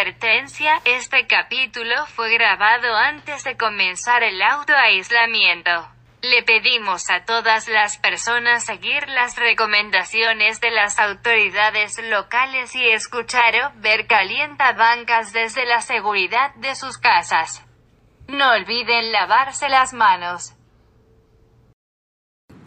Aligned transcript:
Advertencia, 0.00 0.80
este 0.84 1.26
capítulo 1.26 2.06
fue 2.14 2.32
grabado 2.32 2.94
antes 2.94 3.42
de 3.42 3.56
comenzar 3.56 4.22
el 4.22 4.40
autoaislamiento. 4.40 5.70
Le 6.22 6.44
pedimos 6.44 7.10
a 7.10 7.24
todas 7.24 7.66
las 7.66 7.98
personas 7.98 8.64
seguir 8.64 9.08
las 9.08 9.34
recomendaciones 9.34 10.60
de 10.60 10.70
las 10.70 11.00
autoridades 11.00 12.00
locales 12.08 12.76
y 12.76 12.88
escuchar 12.88 13.52
o 13.64 13.80
ver 13.80 14.06
calientabancas 14.06 15.32
desde 15.32 15.66
la 15.66 15.80
seguridad 15.80 16.54
de 16.54 16.76
sus 16.76 16.96
casas. 16.96 17.64
No 18.28 18.52
olviden 18.52 19.10
lavarse 19.10 19.68
las 19.68 19.92
manos. 19.92 20.54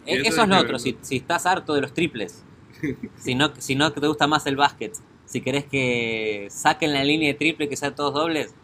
E- 0.04 0.20
Eso 0.20 0.28
Eso 0.28 0.42
es 0.42 0.48
lo 0.48 0.58
otro, 0.58 0.78
si 0.78 0.98
estás 1.10 1.46
harto 1.46 1.72
de 1.72 1.80
los 1.80 1.94
triples, 1.94 2.44
si 3.16 3.34
no, 3.34 3.54
si 3.56 3.76
no 3.76 3.90
te 3.92 4.06
gusta 4.06 4.26
más 4.26 4.44
el 4.44 4.56
básquet, 4.56 4.92
si 5.34 5.40
querés 5.40 5.64
que 5.64 6.46
saquen 6.48 6.92
la 6.92 7.02
línea 7.02 7.26
de 7.26 7.34
triple 7.34 7.68
que 7.68 7.74
sean 7.74 7.92
todos 7.92 8.14
dobles, 8.14 8.54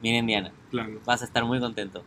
viene 0.00 0.18
Indiana. 0.18 0.52
Claro. 0.70 1.00
Vas 1.04 1.22
a 1.22 1.24
estar 1.24 1.44
muy 1.44 1.58
contento. 1.58 2.04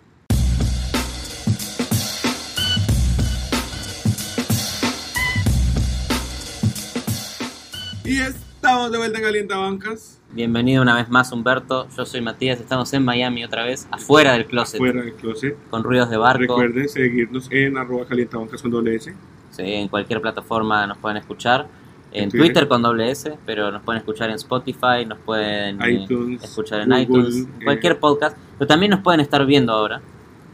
Y 8.05 8.21
estamos 8.21 8.93
de 8.93 8.97
vuelta 8.97 9.17
en 9.17 9.25
Calientabancas, 9.25 10.21
Bienvenido 10.31 10.81
una 10.81 10.95
vez 10.95 11.09
más 11.09 11.33
Humberto, 11.33 11.89
yo 11.95 12.05
soy 12.05 12.21
Matías, 12.21 12.61
estamos 12.61 12.93
en 12.93 13.03
Miami 13.03 13.43
otra 13.43 13.65
vez, 13.65 13.89
afuera 13.91 14.31
del 14.31 14.45
closet, 14.45 14.77
fuera 14.77 15.01
del 15.01 15.15
closet. 15.15 15.57
con 15.69 15.83
ruidos 15.83 16.09
de 16.09 16.15
barco. 16.15 16.39
Recuerden 16.39 16.87
seguirnos 16.87 17.51
en 17.51 17.77
arroba 17.77 18.07
calientabancas 18.07 18.61
con 18.61 18.71
doble 18.71 18.95
S. 18.95 19.13
Sí, 19.52 19.63
en 19.63 19.89
cualquier 19.89 20.21
plataforma 20.21 20.87
nos 20.87 20.97
pueden 20.97 21.17
escuchar. 21.17 21.67
En 22.16 22.30
Twitter, 22.30 22.47
Twitter. 22.47 22.67
con 22.67 22.81
doble 22.83 23.09
S, 23.11 23.38
pero 23.45 23.72
nos 23.72 23.81
pueden 23.81 24.00
escuchar 24.00 24.30
en 24.30 24.36
Spotify, 24.36 25.06
nos 25.08 25.17
pueden 25.19 25.80
iTunes, 25.83 26.44
escuchar 26.44 26.81
en 26.81 26.89
Google, 26.89 27.02
iTunes, 27.03 27.36
eh, 27.59 27.64
cualquier 27.66 28.00
podcast. 28.00 28.38
Pero 28.59 28.67
también 28.67 28.92
nos 28.92 29.00
pueden 29.02 29.20
estar 29.20 29.45
viendo 29.45 29.73
ahora. 29.73 30.02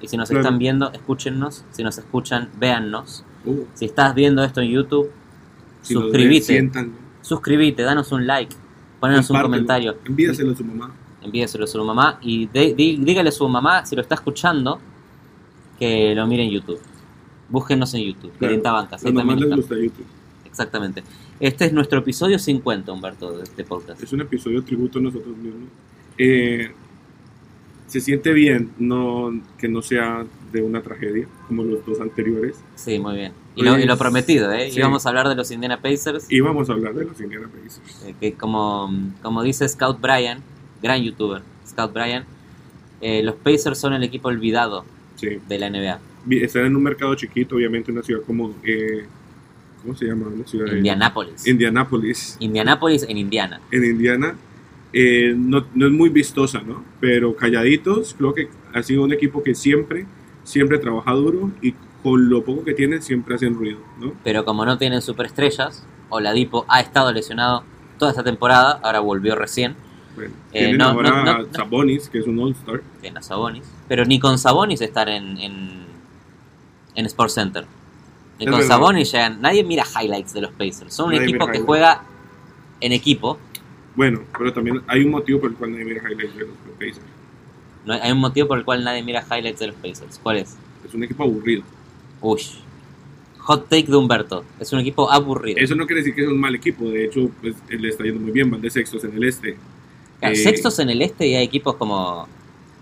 Y 0.02 0.08
si 0.08 0.16
nos 0.16 0.30
Claro. 0.30 0.42
están 0.42 0.58
viendo, 0.60 0.92
escúchennos. 0.94 1.66
Si 1.72 1.84
nos 1.84 1.98
escuchan, 1.98 2.50
véannos. 2.58 3.26
Uh, 3.46 3.64
Si 3.74 3.86
estás 3.86 4.16
viendo 4.16 4.44
esto 4.44 4.62
en 4.62 4.70
YouTube, 4.70 5.12
si 5.82 5.94
suscríbete. 5.94 6.72
suscríbete, 7.22 7.84
danos 7.84 8.12
un 8.14 8.26
like, 8.26 8.56
ponenos 9.00 9.30
un 9.30 9.42
comentario, 9.42 9.98
Envíaselo 10.06 10.52
a 10.52 10.56
su 10.56 10.64
mamá. 10.64 10.92
envíeselo 11.22 11.64
a 11.66 11.68
su 11.68 11.84
mamá 11.84 12.18
y 12.22 12.48
de- 12.48 12.73
di- 12.73 12.98
dígale 12.98 13.30
a 13.30 13.32
su 13.34 13.48
mamá, 13.50 13.86
si 13.86 13.96
lo 13.96 14.02
está 14.02 14.16
escuchando, 14.16 14.80
que 15.78 16.14
lo 16.16 16.26
mire 16.28 16.44
en 16.44 16.50
YouTube. 16.52 16.80
Búsquenos 17.50 17.94
en 17.94 18.04
YouTube, 18.04 18.32
Claro. 18.38 18.62
Bancas, 18.62 19.04
ahí 19.06 19.14
también 19.14 19.56
gusta 19.56 19.76
YouTube. 19.76 20.06
Exactamente. 20.50 21.03
Este 21.39 21.66
es 21.66 21.73
nuestro 21.73 22.00
episodio 22.00 22.38
50, 22.39 22.92
Humberto, 22.92 23.38
de 23.38 23.44
este 23.44 23.64
podcast. 23.64 24.02
Es 24.03 24.11
un 24.14 24.22
episodio 24.22 24.64
tributo 24.64 25.00
a 25.00 25.02
nosotros 25.03 25.36
mismos. 25.38 25.69
Eh, 26.17 26.72
se 27.88 28.02
siente 28.02 28.33
bien 28.33 28.70
no 28.77 29.31
que 29.58 29.67
no 29.67 29.81
sea 29.81 30.25
de 30.52 30.61
una 30.61 30.81
tragedia 30.81 31.27
como 31.47 31.64
los 31.64 31.86
dos 31.86 32.00
anteriores. 32.02 32.55
Sí, 32.75 33.00
muy 33.00 33.16
bien. 33.16 33.31
Y 33.55 33.64
lo, 33.64 33.77
y 33.77 33.81
lo 33.81 33.88
Pues, 33.88 34.00
prometido, 34.00 34.52
¿eh? 34.53 34.70
sí. 34.72 34.77
Íbamos 34.80 35.05
a 35.05 35.09
hablar 35.09 35.27
de 35.30 35.36
los 35.36 35.50
Indiana 35.52 35.81
Pacers, 35.81 36.31
Y 36.31 36.39
vamos 36.39 36.70
a 36.70 36.73
hablar 36.73 36.94
de 36.94 37.05
los 37.05 37.20
Indiana 37.20 37.47
Pacers. 37.47 38.03
eh, 38.05 38.16
que 38.20 38.33
como, 38.33 38.92
como 39.22 39.42
dice 39.44 39.67
Scout 39.67 40.00
Bryan, 40.00 40.42
gran 40.83 41.02
youtuber, 41.02 41.42
Scout 41.67 41.92
Bryan, 41.94 42.25
eh, 43.02 43.23
los 43.23 43.36
Pacers 43.36 43.80
son 43.80 43.94
el 43.94 44.03
equipo 44.03 44.27
olvidado 44.27 44.86
Sí. 45.16 45.39
de 45.47 45.59
la 45.59 45.67
NBA. 45.70 46.00
Están 46.30 46.66
en 46.66 46.75
un 46.75 46.83
mercado 46.83 47.16
chiquito, 47.16 47.55
obviamente, 47.55 47.92
una 47.92 48.03
ciudad 48.03 48.22
como. 48.25 48.53
eh, 48.64 49.05
¿Cómo 49.82 49.96
se 49.96 50.06
llama? 50.06 50.28
Una 50.28 50.46
ciudad 50.46 50.72
Indianápolis. 50.74 51.48
Indianápolis, 51.48 52.38
Indianápolis 52.40 53.04
en 53.04 53.17
Indiana. 53.17 53.62
en 53.72 53.86
Indiana. 53.86 54.36
Eh, 54.92 55.34
no, 55.38 55.66
no 55.76 55.86
es 55.86 55.92
muy 55.92 56.10
vistosa, 56.10 56.62
¿no? 56.62 56.84
Pero 57.00 57.36
calladitos, 57.36 58.16
creo 58.18 58.34
que 58.34 58.50
ha 58.73 58.82
sido 58.84 59.04
un 59.04 59.14
equipo 59.14 59.44
que 59.44 59.54
siempre, 59.56 60.06
siempre 60.44 60.80
trabaja 60.80 61.12
duro 61.14 61.52
y 61.62 61.73
con 62.02 62.30
lo 62.30 62.44
poco 62.44 62.64
que 62.64 62.73
tienen 62.73 63.02
siempre 63.02 63.36
hacen 63.36 63.54
ruido, 63.56 63.80
¿no? 64.00 64.14
Pero 64.23 64.45
como 64.45 64.66
no 64.66 64.78
tienen 64.78 65.02
superestrellas, 65.02 65.86
Oladipo 66.10 66.66
ha 66.68 66.80
estado 66.82 67.12
lesionado 67.12 67.64
toda 68.00 68.12
esta 68.12 68.23
temporada, 68.23 68.80
ahora 68.82 69.00
volvió 69.00 69.36
recién, 69.36 69.76
Bueno, 70.16 70.34
Eh, 70.54 70.60
tienen 70.60 70.78
no, 70.80 70.86
ahora 70.86 71.23
no, 71.23 71.32
a. 71.32 71.54
Sabonis, 71.54 72.10
que 72.10 72.20
es 72.20 72.26
un 72.28 72.39
All-Star. 72.39 72.82
tiene 73.02 73.20
a 73.20 73.22
Sabonis, 73.22 73.66
pero 73.88 74.06
ni 74.06 74.20
con 74.20 74.39
Sabonis 74.39 74.82
estar 74.82 75.08
en, 75.10 75.38
en, 75.38 75.70
en 76.95 77.06
Sports 77.06 77.34
Center. 77.36 77.66
Es 78.39 78.45
con 78.45 78.60
verdad. 78.60 78.67
Sabonis 78.67 79.11
llegan, 79.11 79.42
nadie 79.42 79.64
mira 79.64 79.83
highlights 79.86 80.33
de 80.33 80.42
los 80.42 80.52
Pacers, 80.52 80.94
son 80.94 81.08
un 81.10 81.16
Nadie 81.16 81.27
equipo 81.27 81.48
que 81.48 81.60
juega 81.60 82.04
en 82.82 82.92
equipo, 82.94 83.38
Bueno, 83.95 84.22
pero 84.38 84.54
también 84.54 84.82
hay 84.88 85.04
un 85.04 85.11
motivo 85.11 85.42
por 85.42 85.50
el 85.52 85.55
cual 85.58 85.72
nadie 85.73 85.86
mira 85.86 86.02
highlights 86.10 86.36
de 86.36 86.42
los 86.45 86.55
Pacers. 86.77 87.02
no 87.86 87.94
hay 87.94 88.11
un 88.11 88.20
motivo 88.20 88.48
por 88.48 88.58
el 88.58 88.64
cual 88.66 88.83
nadie 88.83 89.04
mira 89.04 89.22
highlights 89.30 89.60
de 89.60 89.67
los 89.67 89.76
Pacers. 89.76 90.20
¿Cuál 90.23 90.38
es? 90.38 90.55
Es 90.86 90.94
un 90.94 91.04
equipo 91.04 91.23
aburrido. 91.23 91.64
Uy. 92.22 92.42
Hot 93.39 93.67
take 93.67 93.88
de 93.88 93.95
Humberto. 93.98 94.44
Es 94.60 94.71
un 94.73 94.80
equipo 94.80 95.11
aburrido. 95.11 95.58
Eso 95.60 95.76
no 95.76 95.86
quiere 95.88 96.02
decir 96.02 96.14
que 96.16 96.21
es 96.21 96.27
un 96.27 96.39
mal 96.39 96.54
equipo. 96.56 96.86
De 96.86 97.06
hecho, 97.06 97.30
pues, 97.42 97.56
le 97.70 97.89
está 97.89 98.04
yendo 98.04 98.20
muy 98.21 98.32
bien. 98.32 98.50
Van 98.52 98.61
de 98.61 98.70
sextos 98.70 99.04
en 99.04 99.14
el 99.16 99.23
este. 99.23 99.58
Claro, 100.20 100.33
eh, 100.36 100.38
Sextos 100.38 100.77
en 100.80 100.89
el 100.92 101.02
este 101.02 101.26
y 101.27 101.36
hay 101.36 101.45
equipos 101.45 101.76
como. 101.77 102.27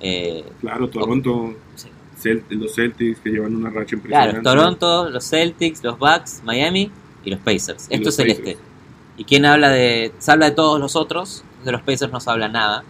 eh, 0.01 0.43
Claro, 0.59 0.89
Toronto, 0.89 1.53
sí. 1.75 1.87
Los 2.49 2.75
Celtics 2.75 3.19
que 3.19 3.29
llevan 3.29 3.55
una 3.55 3.69
racha 3.69 3.95
claro, 3.97 4.31
impresionante. 4.31 4.41
Toronto, 4.41 5.09
los 5.09 5.29
Celtics, 5.29 5.83
los 5.83 5.99
Bucks, 5.99 6.41
Miami 6.43 6.91
y 7.23 7.31
los 7.31 7.39
Pacers. 7.39 7.87
Y 7.89 7.95
Esto 7.95 8.05
los 8.05 8.13
es 8.13 8.19
el 8.19 8.27
Pacers. 8.27 8.47
este. 8.49 8.63
¿Y 9.17 9.23
quién 9.23 9.45
habla 9.45 9.69
de.? 9.69 10.11
Se 10.19 10.31
habla 10.31 10.49
de 10.49 10.55
todos 10.55 10.79
los 10.79 10.95
otros, 10.95 11.43
de 11.63 11.71
los 11.71 11.81
Pacers 11.81 12.11
no 12.11 12.19
se 12.19 12.29
habla 12.29 12.47
nada. 12.47 12.83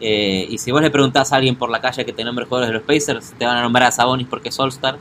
Eh, 0.00 0.46
y 0.48 0.58
si 0.58 0.70
vos 0.70 0.80
le 0.80 0.90
preguntás 0.90 1.32
a 1.32 1.36
alguien 1.36 1.56
por 1.56 1.70
la 1.70 1.80
calle 1.80 2.04
que 2.04 2.12
te 2.12 2.24
nombre 2.24 2.44
jugadores 2.44 2.68
de 2.68 2.74
los 2.74 2.82
Pacers, 2.82 3.34
te 3.38 3.44
van 3.44 3.56
a 3.56 3.62
nombrar 3.62 3.88
a 3.88 3.90
Sabonis 3.90 4.26
porque 4.28 4.50
es 4.50 4.58
All-Star. 4.58 4.98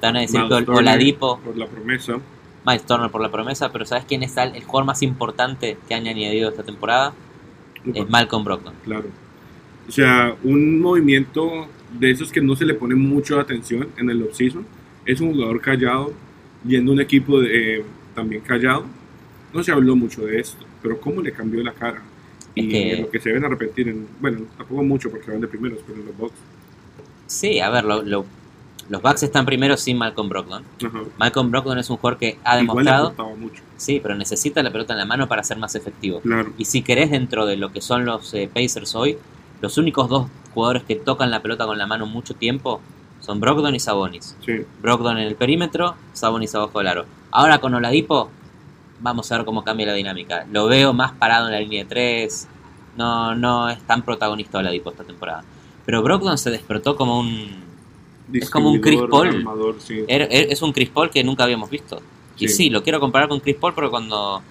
Te 0.00 0.06
van 0.06 0.16
a 0.16 0.20
decir 0.20 0.40
Miles 0.40 0.64
que 0.64 0.70
Oladipo, 0.70 1.38
Por 1.38 1.56
la 1.56 1.66
promesa. 1.66 2.18
Miles 2.66 2.84
Turner 2.86 3.10
por 3.10 3.20
la 3.20 3.30
promesa, 3.30 3.70
pero 3.70 3.84
¿sabes 3.84 4.04
quién 4.06 4.22
es 4.22 4.36
el, 4.36 4.56
el 4.56 4.64
jugador 4.64 4.86
más 4.86 5.02
importante 5.02 5.76
que 5.86 5.94
han 5.94 6.06
añadido 6.06 6.48
esta 6.48 6.62
temporada? 6.62 7.12
Es 7.92 8.08
Malcolm 8.08 8.44
Brogdon. 8.44 8.74
Claro. 8.84 9.04
O 9.86 9.92
sea, 9.92 10.34
un 10.42 10.80
movimiento 10.80 11.68
de 11.98 12.10
esos 12.10 12.30
que 12.32 12.40
no 12.40 12.56
se 12.56 12.64
le 12.64 12.74
pone 12.74 12.94
mucho 12.94 13.38
atención 13.40 13.88
en 13.96 14.10
el 14.10 14.22
offseason. 14.22 14.66
Es 15.06 15.20
un 15.20 15.32
jugador 15.32 15.60
callado, 15.60 16.12
yendo 16.66 16.92
a 16.92 16.94
un 16.94 17.00
equipo 17.00 17.40
de- 17.40 17.78
eh, 17.78 17.84
también 18.14 18.42
callado. 18.42 18.84
No 19.52 19.62
se 19.62 19.70
habló 19.72 19.94
mucho 19.96 20.22
de 20.26 20.40
esto, 20.40 20.64
pero 20.82 21.00
cómo 21.00 21.20
le 21.20 21.32
cambió 21.32 21.62
la 21.62 21.72
cara. 21.72 22.02
Es 22.56 22.64
Y 22.64 22.68
que- 22.68 22.96
lo 23.02 23.10
que 23.10 23.20
se 23.20 23.28
deben 23.30 23.44
arrepentir 23.44 23.88
en, 23.88 24.06
bueno, 24.20 24.40
tampoco 24.56 24.82
mucho 24.82 25.10
porque 25.10 25.30
van 25.30 25.40
de 25.40 25.48
primeros, 25.48 25.78
pero 25.86 26.00
en 26.00 26.06
los 26.06 26.16
Bucks. 26.16 26.34
Sí, 27.26 27.58
a 27.60 27.70
ver, 27.70 27.84
lo- 27.84 28.02
lo- 28.02 28.26
los 28.88 29.02
Bucks 29.02 29.22
están 29.24 29.44
primero 29.46 29.76
sin 29.76 29.96
Malcolm 29.96 30.28
Brogdon. 30.28 30.62
Ajá. 30.84 31.02
Malcolm 31.18 31.50
Brogdon 31.50 31.78
es 31.78 31.88
un 31.90 31.96
jugador 31.96 32.18
que 32.18 32.38
ha 32.44 32.56
demostrado, 32.56 33.14
mucho. 33.38 33.62
sí, 33.76 33.98
pero 34.02 34.14
necesita 34.14 34.62
la 34.62 34.70
pelota 34.70 34.92
en 34.92 34.98
la 35.00 35.06
mano 35.06 35.26
para 35.26 35.42
ser 35.42 35.56
más 35.58 35.74
efectivo. 35.74 36.20
Claro. 36.20 36.52
Y 36.58 36.64
si 36.66 36.82
querés 36.82 37.10
dentro 37.10 37.46
de 37.46 37.56
lo 37.56 37.72
que 37.72 37.80
son 37.80 38.04
los 38.04 38.32
eh, 38.34 38.48
Pacers 38.52 38.94
hoy, 38.94 39.16
los 39.60 39.78
únicos 39.78 40.08
dos 40.08 40.26
jugadores 40.52 40.84
que 40.84 40.96
tocan 40.96 41.30
la 41.30 41.40
pelota 41.42 41.66
con 41.66 41.78
la 41.78 41.86
mano 41.86 42.06
mucho 42.06 42.34
tiempo 42.34 42.80
son 43.20 43.40
Brogdon 43.40 43.74
y 43.74 43.80
Sabonis. 43.80 44.36
Sí. 44.44 44.52
Brogdon 44.82 45.18
en 45.18 45.26
el 45.26 45.34
perímetro, 45.34 45.94
Sabonis 46.12 46.54
abajo 46.54 46.78
del 46.78 46.88
aro. 46.88 47.06
Ahora 47.30 47.58
con 47.58 47.74
Oladipo, 47.74 48.28
vamos 49.00 49.30
a 49.32 49.36
ver 49.38 49.44
cómo 49.46 49.64
cambia 49.64 49.86
la 49.86 49.94
dinámica. 49.94 50.46
Lo 50.52 50.66
veo 50.66 50.92
más 50.92 51.12
parado 51.12 51.46
en 51.46 51.52
la 51.52 51.60
línea 51.60 51.84
de 51.84 51.88
tres. 51.88 52.46
No, 52.96 53.34
no 53.34 53.68
es 53.70 53.80
tan 53.86 54.02
protagonista 54.02 54.58
Oladipo 54.58 54.90
esta 54.90 55.04
temporada. 55.04 55.42
Pero 55.86 56.02
Brogdon 56.02 56.38
se 56.38 56.50
despertó 56.50 56.96
como 56.96 57.18
un 57.18 57.62
Es 58.32 58.50
como 58.50 58.70
un 58.70 58.80
Chris 58.80 59.00
Paul. 59.10 59.28
armador, 59.28 59.76
sí. 59.80 60.00
Er- 60.06 60.28
er- 60.30 60.46
es 60.50 60.62
un 60.62 60.72
Chris 60.72 60.90
Paul 60.90 61.10
que 61.10 61.24
nunca 61.24 61.44
habíamos 61.44 61.70
visto. 61.70 62.00
Y 62.38 62.48
Sí. 62.48 62.54
sí, 62.54 62.70
lo 62.70 62.82
quiero 62.82 63.00
comparar 63.00 63.28
con 63.28 63.40
Chris 63.40 63.56
Paul 63.56 63.74
porque 63.74 63.90
cuando 63.90 64.42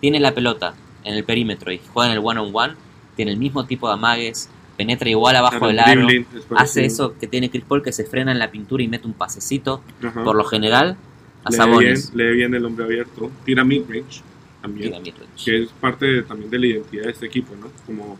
tiene 0.00 0.20
la 0.20 0.32
pelota 0.34 0.74
en 1.04 1.14
el 1.14 1.24
perímetro 1.24 1.72
y 1.72 1.80
juega 1.92 2.10
en 2.12 2.18
el 2.18 2.24
one-on-one, 2.24 2.74
tiene 3.14 3.30
el 3.32 3.36
mismo 3.38 3.64
tipo 3.66 3.88
de 3.88 3.94
amagues, 3.94 4.48
penetra 4.76 5.08
igual 5.08 5.36
abajo 5.36 5.66
del 5.66 5.78
el 5.78 5.80
aro, 5.80 6.08
es 6.08 6.26
hace 6.56 6.84
eso 6.84 7.14
que 7.18 7.26
tiene 7.26 7.50
Chris 7.50 7.64
Paul 7.64 7.82
que 7.82 7.92
se 7.92 8.04
frena 8.04 8.32
en 8.32 8.38
la 8.38 8.50
pintura 8.50 8.82
y 8.82 8.88
mete 8.88 9.06
un 9.06 9.14
pasecito. 9.14 9.82
Ajá. 10.02 10.24
Por 10.24 10.36
lo 10.36 10.44
general, 10.44 10.96
a 11.44 11.50
lee 11.50 11.56
Sabonis. 11.56 12.12
bien, 12.12 12.28
lee 12.28 12.36
bien 12.36 12.54
el 12.54 12.64
hombre 12.64 12.84
abierto. 12.84 13.30
Tira 13.44 13.64
midrange 13.64 14.22
también. 14.60 14.90
Tira 14.90 15.00
midrange. 15.00 15.44
que 15.44 15.62
es 15.62 15.68
parte 15.70 16.06
de- 16.06 16.22
también 16.22 16.50
de 16.50 16.58
la 16.58 16.66
identidad 16.66 17.04
de 17.04 17.10
este 17.10 17.26
equipo, 17.26 17.54
¿no? 17.56 17.68
Como 17.86 18.18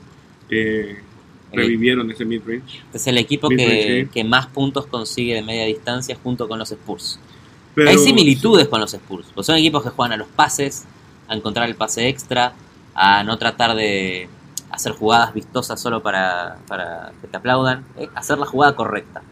eh, 0.50 0.99
revivieron 1.52 2.11
ese 2.11 2.25
midrange. 2.25 2.81
Es 2.93 3.06
el 3.06 3.19
equipo 3.19 3.49
que, 3.49 4.25
más 4.26 4.46
puntos 4.46 4.87
consigue 4.87 5.35
de 5.35 5.43
media 5.43 5.64
distancia 5.64 6.17
junto 6.23 6.49
con 6.49 6.58
los 6.58 6.70
Spurs. 6.70 7.19
Pero, 7.75 7.91
Hay 7.91 7.99
similitudes 7.99 8.69
con 8.69 8.81
los 8.81 8.94
Spurs, 8.94 9.26
pues 9.35 9.46
son 9.46 9.56
equipos 9.56 9.82
que 9.82 9.91
juegan 9.91 10.12
a 10.12 10.17
los 10.17 10.29
pases, 10.29 10.85
a 11.26 11.35
encontrar 11.35 11.69
el 11.69 11.75
pase 11.75 12.08
extra, 12.08 12.52
a 12.94 13.25
no 13.25 13.37
tratar 13.38 13.75
de 13.75 14.29
hacer 14.70 14.93
jugadas 14.93 15.32
vistosas 15.34 15.81
solo 15.81 16.02
para, 16.02 16.58
para 16.66 17.12
que 17.20 17.28
te 17.28 17.37
aplaudan, 17.37 17.84
eh, 17.96 18.08
hacer 18.14 18.38
la 18.38 18.46
jugada 18.46 18.75
correcta. 18.75 19.22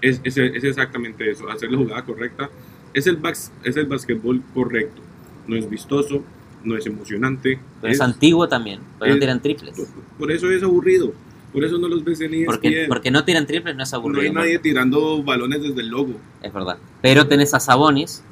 Es, 0.00 0.20
es, 0.24 0.36
es 0.36 0.64
exactamente 0.64 1.30
eso, 1.30 1.48
hacer 1.50 1.70
la 1.70 1.78
jugada 1.78 2.04
correcta. 2.04 2.50
Es 2.94 3.06
el, 3.06 3.20
bas- 3.20 3.50
es 3.64 3.76
el 3.76 3.86
basquetbol 3.86 4.42
correcto. 4.54 5.02
No 5.46 5.56
es 5.56 5.68
vistoso, 5.68 6.22
no 6.64 6.76
es 6.76 6.86
emocionante. 6.86 7.58
Pero 7.80 7.92
es, 7.92 8.00
antiguo 8.00 8.48
también, 8.48 8.80
pero 8.98 9.10
no 9.10 9.14
es- 9.16 9.20
tiran 9.20 9.40
triples. 9.40 9.76
Por, 9.76 9.86
por 10.18 10.32
eso 10.32 10.50
es 10.50 10.62
aburrido. 10.62 11.12
Por 11.52 11.64
eso 11.64 11.78
no 11.78 11.88
los 11.88 12.04
ves 12.04 12.20
en 12.20 12.34
E 12.34 12.36
ESPN. 12.42 12.46
Porque, 12.46 12.84
porque 12.88 13.10
no 13.10 13.24
tiran 13.24 13.46
triples 13.46 13.74
no 13.74 13.82
es 13.82 13.90
no 13.92 13.98
aburrido. 13.98 14.22
hay 14.22 14.30
nadie 14.32 14.58
tirando 14.58 15.22
balones 15.22 15.62
desde 15.62 15.80
el 15.80 15.88
logo. 15.88 16.14
Es 16.42 16.52
verdad. 16.52 16.76
Pero 17.00 17.26
tenés 17.26 17.54
a 17.54 17.60
Sabonis, 17.60 18.22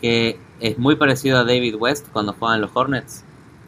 que 0.00 0.38
es 0.60 0.78
muy 0.78 0.96
parecido 0.96 1.38
a 1.38 1.44
David 1.44 1.74
West 1.76 2.06
cuando 2.12 2.32
juegan 2.32 2.60
los 2.62 2.70
Hornets, 2.72 3.24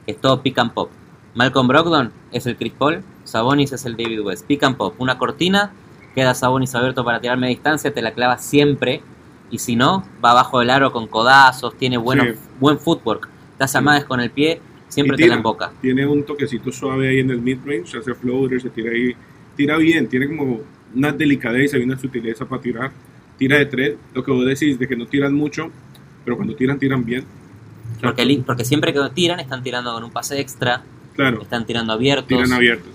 que 0.06 0.12
es 0.12 0.20
todo 0.20 0.42
pick 0.42 0.58
and 0.58 0.72
pop. 0.72 0.90
Malcolm 1.38 1.68
Brogdon 1.68 2.10
es 2.32 2.46
el 2.46 2.56
Chris 2.56 2.72
Paul, 2.76 3.04
Sabonis 3.22 3.70
es 3.72 3.84
el 3.86 3.96
David 3.96 4.22
West. 4.22 4.44
Pick 4.44 4.64
and 4.64 4.76
pop, 4.76 4.96
una 4.98 5.18
cortina, 5.18 5.70
queda 6.12 6.34
Sabonis 6.34 6.74
abierto 6.74 7.04
para 7.04 7.20
tirar 7.20 7.38
media 7.38 7.54
distancia, 7.54 7.94
te 7.94 8.02
la 8.02 8.12
clava 8.12 8.38
siempre. 8.38 9.02
Y 9.48 9.58
si 9.60 9.76
no, 9.76 10.02
va 10.22 10.32
abajo 10.32 10.58
del 10.58 10.68
aro 10.70 10.90
con 10.90 11.06
codazos, 11.06 11.78
tiene 11.78 11.96
bueno, 11.96 12.24
Sí. 12.24 12.30
buen 12.58 12.76
footwork. 12.80 13.28
Te 13.56 13.62
hace 13.62 13.78
Sí. 13.78 13.84
con 14.08 14.18
el 14.18 14.32
pie, 14.32 14.60
siempre 14.88 15.14
Y 15.14 15.16
te 15.18 15.22
tira. 15.22 15.34
la 15.34 15.38
emboca. 15.38 15.70
Tiene 15.80 16.04
un 16.08 16.24
toquecito 16.24 16.72
suave 16.72 17.08
ahí 17.10 17.20
en 17.20 17.30
el 17.30 17.40
mid-range, 17.40 17.96
hace 17.98 18.14
floaters, 18.14 18.64
se 18.64 18.70
tira 18.70 18.90
ahí. 18.90 19.14
Tira 19.54 19.76
bien, 19.76 20.08
tiene 20.08 20.26
como 20.26 20.58
una 20.92 21.12
delicadeza 21.12 21.78
y 21.78 21.84
una 21.84 21.96
sutileza 21.96 22.46
para 22.46 22.60
tirar. 22.60 22.90
Tira 23.36 23.58
de 23.58 23.66
tres, 23.66 23.94
lo 24.12 24.24
que 24.24 24.32
vos 24.32 24.44
decís 24.44 24.76
de 24.76 24.88
que 24.88 24.96
no 24.96 25.06
tiran 25.06 25.34
mucho, 25.34 25.70
pero 26.24 26.36
cuando 26.36 26.56
tiran, 26.56 26.80
tiran 26.80 27.04
bien. 27.04 27.24
Porque, 28.02 28.42
porque 28.44 28.64
siempre 28.64 28.92
que 28.92 28.98
tiran, 29.14 29.38
están 29.38 29.62
tirando 29.62 29.92
con 29.94 30.02
un 30.02 30.10
pase 30.10 30.40
extra, 30.40 30.82
Claro, 31.18 31.42
están 31.42 31.66
tirando 31.66 31.92
abiertos. 31.92 32.28
tiran 32.28 32.52
abiertos. 32.52 32.92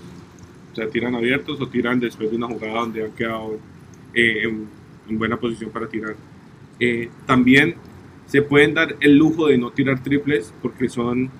O 0.72 0.74
sea, 0.74 0.88
tiran 0.88 1.14
abiertos 1.14 1.60
o 1.60 1.68
tiran 1.68 2.00
después 2.00 2.30
de 2.30 2.36
una 2.36 2.46
jugada 2.46 2.80
donde 2.80 3.04
han 3.04 3.10
quedado 3.10 3.58
eh, 4.14 4.44
en, 4.44 4.66
en 5.10 5.18
buena 5.18 5.36
posición 5.36 5.68
para 5.70 5.88
tirar. 5.88 6.16
Eh, 6.80 7.10
también 7.26 7.74
se 8.24 8.40
pueden 8.40 8.72
dar 8.72 8.96
el 9.00 9.18
lujo 9.18 9.48
de 9.48 9.58
no 9.58 9.72
tirar 9.72 10.02
triples 10.02 10.54
porque 10.62 10.88
son, 10.88 11.30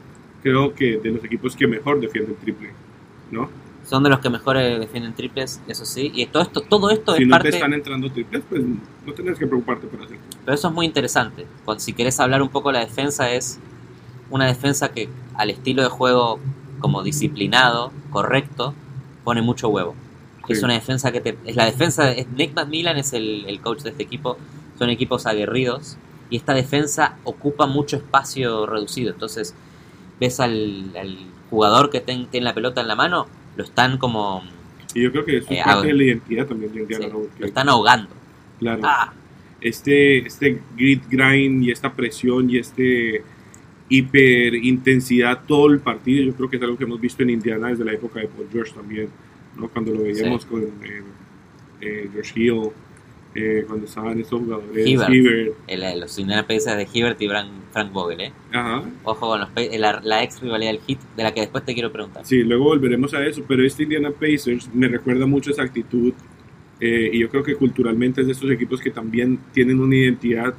creo 0.42 0.74
que, 0.74 0.98
de 0.98 1.10
los 1.10 1.24
equipos 1.24 1.56
que 1.56 1.66
mejor 1.66 2.00
defienden 2.00 2.36
triple, 2.36 2.68
¿no? 3.30 3.48
Son 3.86 4.02
de 4.02 4.10
los 4.10 4.18
que 4.18 4.28
mejor 4.28 4.58
eh, 4.58 4.78
defienden 4.78 5.14
triples, 5.14 5.62
eso 5.66 5.86
sí. 5.86 6.12
Y 6.14 6.26
todo 6.26 6.42
esto, 6.42 6.60
todo 6.60 6.90
esto 6.90 7.16
si 7.16 7.22
es 7.22 7.28
no 7.28 7.32
parte. 7.32 7.48
te 7.48 7.56
están 7.56 7.72
entrando 7.72 8.12
triples, 8.12 8.42
pues 8.46 8.62
no 8.62 9.12
tienes 9.14 9.38
que 9.38 9.46
preocuparte 9.46 9.86
por 9.86 10.02
hacerlo. 10.02 10.22
Pero 10.44 10.54
eso 10.54 10.68
es 10.68 10.74
muy 10.74 10.84
interesante. 10.84 11.46
Cuando, 11.64 11.80
si 11.80 11.94
querés 11.94 12.20
hablar 12.20 12.42
un 12.42 12.50
poco 12.50 12.68
de 12.68 12.74
la 12.74 12.80
defensa, 12.80 13.32
es 13.32 13.58
una 14.28 14.44
defensa 14.44 14.92
que 14.92 15.08
al 15.34 15.48
estilo 15.48 15.82
de 15.82 15.88
juego 15.88 16.40
como 16.84 17.02
disciplinado, 17.02 17.92
correcto, 18.10 18.74
pone 19.24 19.40
mucho 19.40 19.70
huevo. 19.70 19.96
Es 20.48 20.62
una 20.62 20.74
defensa 20.74 21.12
que 21.12 21.22
te, 21.22 21.38
es 21.46 21.56
la 21.56 21.64
defensa, 21.64 22.12
es, 22.12 22.28
Nick 22.28 22.54
McMillan 22.54 22.98
es 22.98 23.14
el, 23.14 23.46
el 23.48 23.62
coach 23.62 23.80
de 23.84 23.90
este 23.92 24.02
equipo, 24.02 24.36
son 24.78 24.90
equipos 24.90 25.24
aguerridos 25.24 25.96
y 26.28 26.36
esta 26.36 26.52
defensa 26.52 27.16
ocupa 27.24 27.66
mucho 27.66 27.96
espacio 27.96 28.66
reducido. 28.66 29.12
Entonces 29.12 29.54
ves 30.20 30.40
al, 30.40 30.94
al 30.96 31.16
jugador 31.48 31.88
que 31.90 32.00
ten- 32.02 32.26
tiene 32.30 32.44
la 32.44 32.54
pelota 32.54 32.82
en 32.82 32.88
la 32.88 32.96
mano, 32.96 33.32
lo 33.56 33.64
están 33.64 33.96
como 33.98 34.42
Y 34.94 35.02
yo 35.02 35.10
creo 35.12 35.24
que 35.24 35.38
eso 35.38 35.54
Eh, 35.54 35.58
es 35.58 35.64
parte 35.64 35.88
de 35.88 35.94
la 35.94 36.04
identidad 36.04 36.46
también 36.46 36.72
de 36.74 36.80
Indiana 36.80 37.06
sí, 37.06 37.10
Rose, 37.10 37.30
lo 37.38 37.46
están 37.46 37.68
ahogando. 37.70 38.10
Claro. 38.58 38.82
Ah, 38.82 39.14
este, 39.60 40.26
este 40.26 40.62
grit 40.76 41.04
grind 41.08 41.64
y 41.64 41.70
esta 41.70 41.94
presión 41.94 42.50
y 42.50 42.58
este 42.58 43.24
hiper 43.88 44.54
intensidad 44.54 45.42
todo 45.46 45.70
el 45.70 45.80
partido, 45.80 46.24
yo 46.24 46.34
creo 46.34 46.48
que 46.50 46.56
es 46.56 46.62
algo 46.62 46.76
que 46.76 46.84
hemos 46.84 47.00
visto 47.00 47.22
en 47.22 47.30
Indiana 47.30 47.68
desde 47.68 47.84
la 47.84 47.92
época 47.92 48.20
de 48.20 48.28
Paul 48.28 48.46
George 48.50 48.72
también, 48.74 49.08
¿no? 49.56 49.68
cuando 49.68 49.92
lo 49.92 50.02
veíamos 50.02 50.42
Sí. 50.42 50.48
con 50.48 50.62
eh, 50.62 51.02
eh, 51.80 52.08
George 52.12 52.32
Hill, 52.40 52.70
eh, 53.34 53.64
cuando 53.66 53.84
estaban 53.86 54.18
estos 54.20 54.40
jugadores, 54.40 54.86
Hibbert. 54.86 55.10
Hibbert, 55.10 55.54
el- 55.66 56.00
los 56.00 56.18
Indiana 56.18 56.46
Pacers 56.46 56.76
de 56.76 56.88
Hibbert 56.92 57.20
y 57.20 57.28
Frank, 57.28 57.48
Frank 57.72 57.92
Vogel, 57.92 58.20
¿eh? 58.20 58.32
ajá, 58.52 58.84
Ojo 59.02 59.26
con 59.28 59.40
los, 59.40 59.48
la, 59.78 60.00
la 60.02 60.22
ex 60.22 60.40
rivalidad 60.40 60.70
del 60.72 60.80
Hit, 60.80 61.00
de 61.16 61.22
la 61.22 61.34
que 61.34 61.40
después 61.40 61.64
te 61.64 61.74
quiero 61.74 61.92
preguntar. 61.92 62.24
Sí, 62.24 62.42
luego 62.42 62.64
volveremos 62.64 63.12
a 63.12 63.26
eso, 63.26 63.44
pero 63.46 63.64
este 63.66 63.82
Indiana 63.82 64.10
Pacers 64.12 64.72
me 64.72 64.88
recuerda 64.88 65.26
mucho 65.26 65.50
esa 65.50 65.62
actitud 65.62 66.12
y 66.80 67.18
yo 67.18 67.28
creo 67.30 67.42
que 67.42 67.54
culturalmente 67.54 68.20
es 68.20 68.26
de 68.26 68.32
estos 68.34 68.50
equipos 68.50 68.78
que 68.80 68.90
también 68.90 69.38
tienen 69.52 69.80
una 69.80 69.96
identidad 69.96 70.52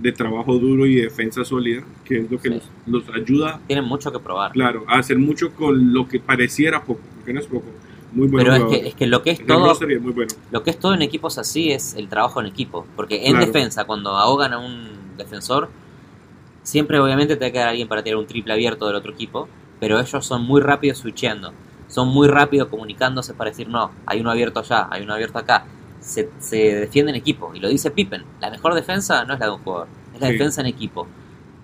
de 0.00 0.12
trabajo 0.12 0.58
duro 0.58 0.86
y 0.86 0.94
defensa 0.96 1.44
sólida, 1.44 1.82
que 2.04 2.20
es 2.20 2.30
lo 2.30 2.40
que 2.40 2.48
Sí. 2.48 2.60
los, 2.86 3.04
los 3.06 3.14
ayuda, 3.16 3.60
Tienen 3.66 3.84
mucho 3.84 4.10
que 4.10 4.18
probar. 4.18 4.52
claro, 4.52 4.84
a 4.88 4.98
hacer 4.98 5.18
mucho 5.18 5.52
con 5.54 5.92
lo 5.92 6.08
que 6.08 6.18
pareciera 6.20 6.82
poco, 6.82 7.00
porque 7.16 7.32
no 7.34 7.40
es 7.40 7.46
poco, 7.46 7.66
muy 8.12 8.26
bueno. 8.28 8.50
Pero 8.52 8.66
es 8.72 8.80
que, 8.80 8.88
es 8.88 8.94
que 8.94 9.06
lo 9.06 9.22
que 9.22 9.30
es 9.32 9.46
todo, 9.46 9.74
muy 10.00 10.12
bueno. 10.12 10.32
lo 10.50 10.62
que 10.62 10.70
es 10.70 10.78
todo 10.78 10.94
en 10.94 11.02
equipos 11.02 11.36
así 11.38 11.70
es 11.70 11.94
el 11.94 12.08
trabajo 12.08 12.40
en 12.40 12.46
equipo. 12.46 12.86
Porque 12.96 13.26
en 13.26 13.32
Claro. 13.32 13.46
defensa, 13.46 13.84
cuando 13.84 14.10
ahogan 14.16 14.52
a 14.54 14.58
un 14.58 14.88
defensor, 15.18 15.68
siempre 16.62 16.98
obviamente 16.98 17.36
te 17.36 17.44
va 17.44 17.48
a 17.48 17.52
quedar 17.52 17.68
alguien 17.68 17.88
para 17.88 18.02
tirar 18.02 18.18
un 18.18 18.26
triple 18.26 18.52
abierto 18.52 18.86
del 18.86 18.96
otro 18.96 19.12
equipo, 19.12 19.48
pero 19.78 20.00
ellos 20.00 20.24
son 20.26 20.42
muy 20.44 20.60
rápidos 20.60 20.98
switcheando. 20.98 21.52
Son 21.88 22.08
muy 22.08 22.28
rápidos 22.28 22.68
comunicándose 22.68 23.34
para 23.34 23.50
decir, 23.50 23.68
no, 23.68 23.90
hay 24.06 24.20
uno 24.20 24.30
abierto 24.30 24.60
allá, 24.60 24.88
hay 24.90 25.02
uno 25.02 25.12
abierto 25.14 25.38
acá. 25.38 25.64
Se, 26.00 26.28
se 26.38 26.56
defiende 26.56 27.10
en 27.10 27.16
equipo. 27.16 27.52
Y 27.54 27.60
lo 27.60 27.68
dice 27.68 27.90
Pippen, 27.90 28.22
la 28.40 28.50
mejor 28.50 28.74
defensa 28.74 29.24
no 29.24 29.34
es 29.34 29.40
la 29.40 29.46
de 29.46 29.52
un 29.52 29.58
jugador, 29.58 29.88
es 30.14 30.20
la 30.20 30.26
Sí. 30.28 30.32
defensa 30.34 30.60
en 30.62 30.66
equipo. 30.68 31.06